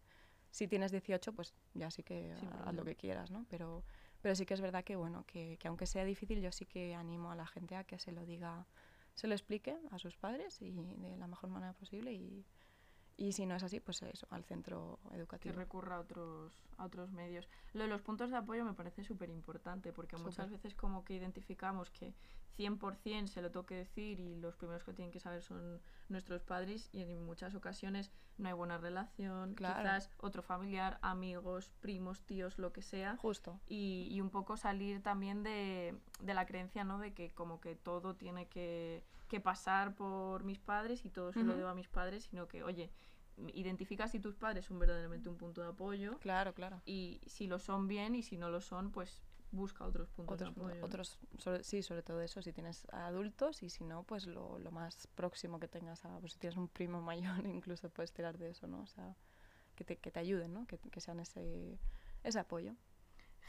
[0.51, 3.47] Si tienes 18, pues ya sí que sí, haz lo que quieras, ¿no?
[3.49, 3.83] Pero
[4.21, 6.93] Pero sí que es verdad que, bueno, que, que aunque sea difícil, yo sí que
[6.93, 8.67] animo a la gente a que se lo diga,
[9.15, 12.45] se lo explique a sus padres y de la mejor manera posible y,
[13.17, 15.55] y si no es así, pues eso, al centro que educativo.
[15.55, 17.47] recurra a otros, a otros medios.
[17.73, 21.13] Lo de los puntos de apoyo me parece súper importante porque muchas veces como que
[21.15, 22.13] identificamos que
[22.57, 26.89] 100% se lo toque decir y los primeros que tienen que saber son nuestros padres
[26.93, 29.79] y en muchas ocasiones no hay buena relación, Claro.
[29.81, 33.17] quizás otro familiar, amigos, primos, tíos, lo que sea.
[33.17, 33.59] Justo.
[33.67, 36.97] Y, y un poco salir también de, de la creencia, ¿no?
[36.99, 41.39] De que como que todo tiene que, que pasar por mis padres y todo se
[41.39, 41.57] lo Ujú.
[41.57, 42.91] debo a mis padres, sino que, oye,
[43.53, 46.81] identifica si tus padres son verdaderamente un punto de apoyo Claro, claro.
[46.85, 49.21] y si lo son bien y si no lo son, pues
[49.51, 50.85] busca otros puntos Otros, de apoyo.
[50.85, 54.71] otros sobre- sí, sobre todo eso, si tienes adultos y si no, pues lo, lo
[54.71, 57.01] más próximo que tengas, a, pues si tienes un primo
[57.41, 58.81] mayor, incluso puedes tirar de eso, ¿no?
[58.81, 59.15] O sea,
[59.75, 60.65] que te, que te ayuden, ¿no?
[60.67, 61.77] Que, que sean ese,
[62.23, 62.75] ese apoyo.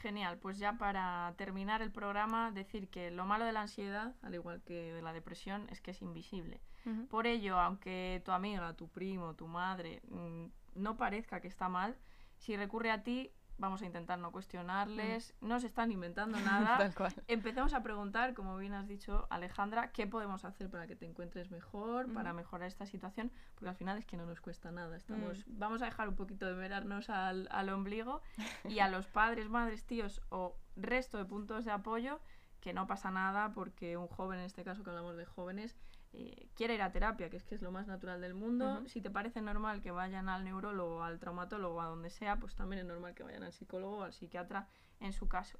[0.01, 4.35] Genial, pues ya para terminar el programa, decir que lo malo de la ansiedad, al
[4.35, 6.61] igual que de la depresión, es que es invisible.
[7.09, 10.45] Por ello, aunque tu amiga, tu primo, tu madre mm,
[10.75, 11.97] no parezca que está mal,
[12.37, 16.77] si recurre a ti, vamos a intentar no cuestionarles, no se están inventando nada.
[16.77, 17.13] Tal cual.
[17.27, 21.51] Empezamos a preguntar, como bien has dicho, Alejandra, qué podemos hacer para que te encuentres
[21.51, 24.95] mejor, para mejorar esta situación, porque al final es que no nos cuesta nada.
[24.97, 25.59] Estamos, Mm.
[25.59, 28.21] Vamos a dejar un poquito de mirarnos al, al ombligo
[28.65, 32.19] y a los padres, madres, tíos o resto de puntos de apoyo,
[32.61, 35.75] que no pasa nada porque un joven, en este caso que hablamos de jóvenes,
[36.13, 38.83] eh, quiere ir a terapia, que es que es lo más natural del mundo.
[38.87, 42.81] Si te parece normal que vayan al neurólogo, al traumatólogo, a donde sea, pues también
[42.81, 44.67] es normal que vayan al psicólogo o al psiquiatra
[44.99, 45.59] en su caso.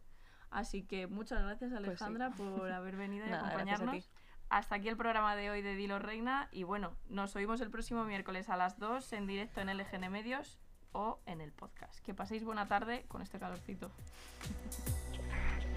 [0.49, 1.87] Así que muchas gracias Pues sí.
[1.89, 4.09] Alejandra por haber venido y Nada, acompañarnos.
[4.49, 8.05] Hasta aquí el programa de hoy de Dilo Reina y bueno, nos oímos el próximo
[8.05, 10.57] miércoles a las 2 en directo en LGN Medios
[10.93, 11.99] o en el podcast.
[11.99, 13.91] Que paséis buena tarde con este calorcito.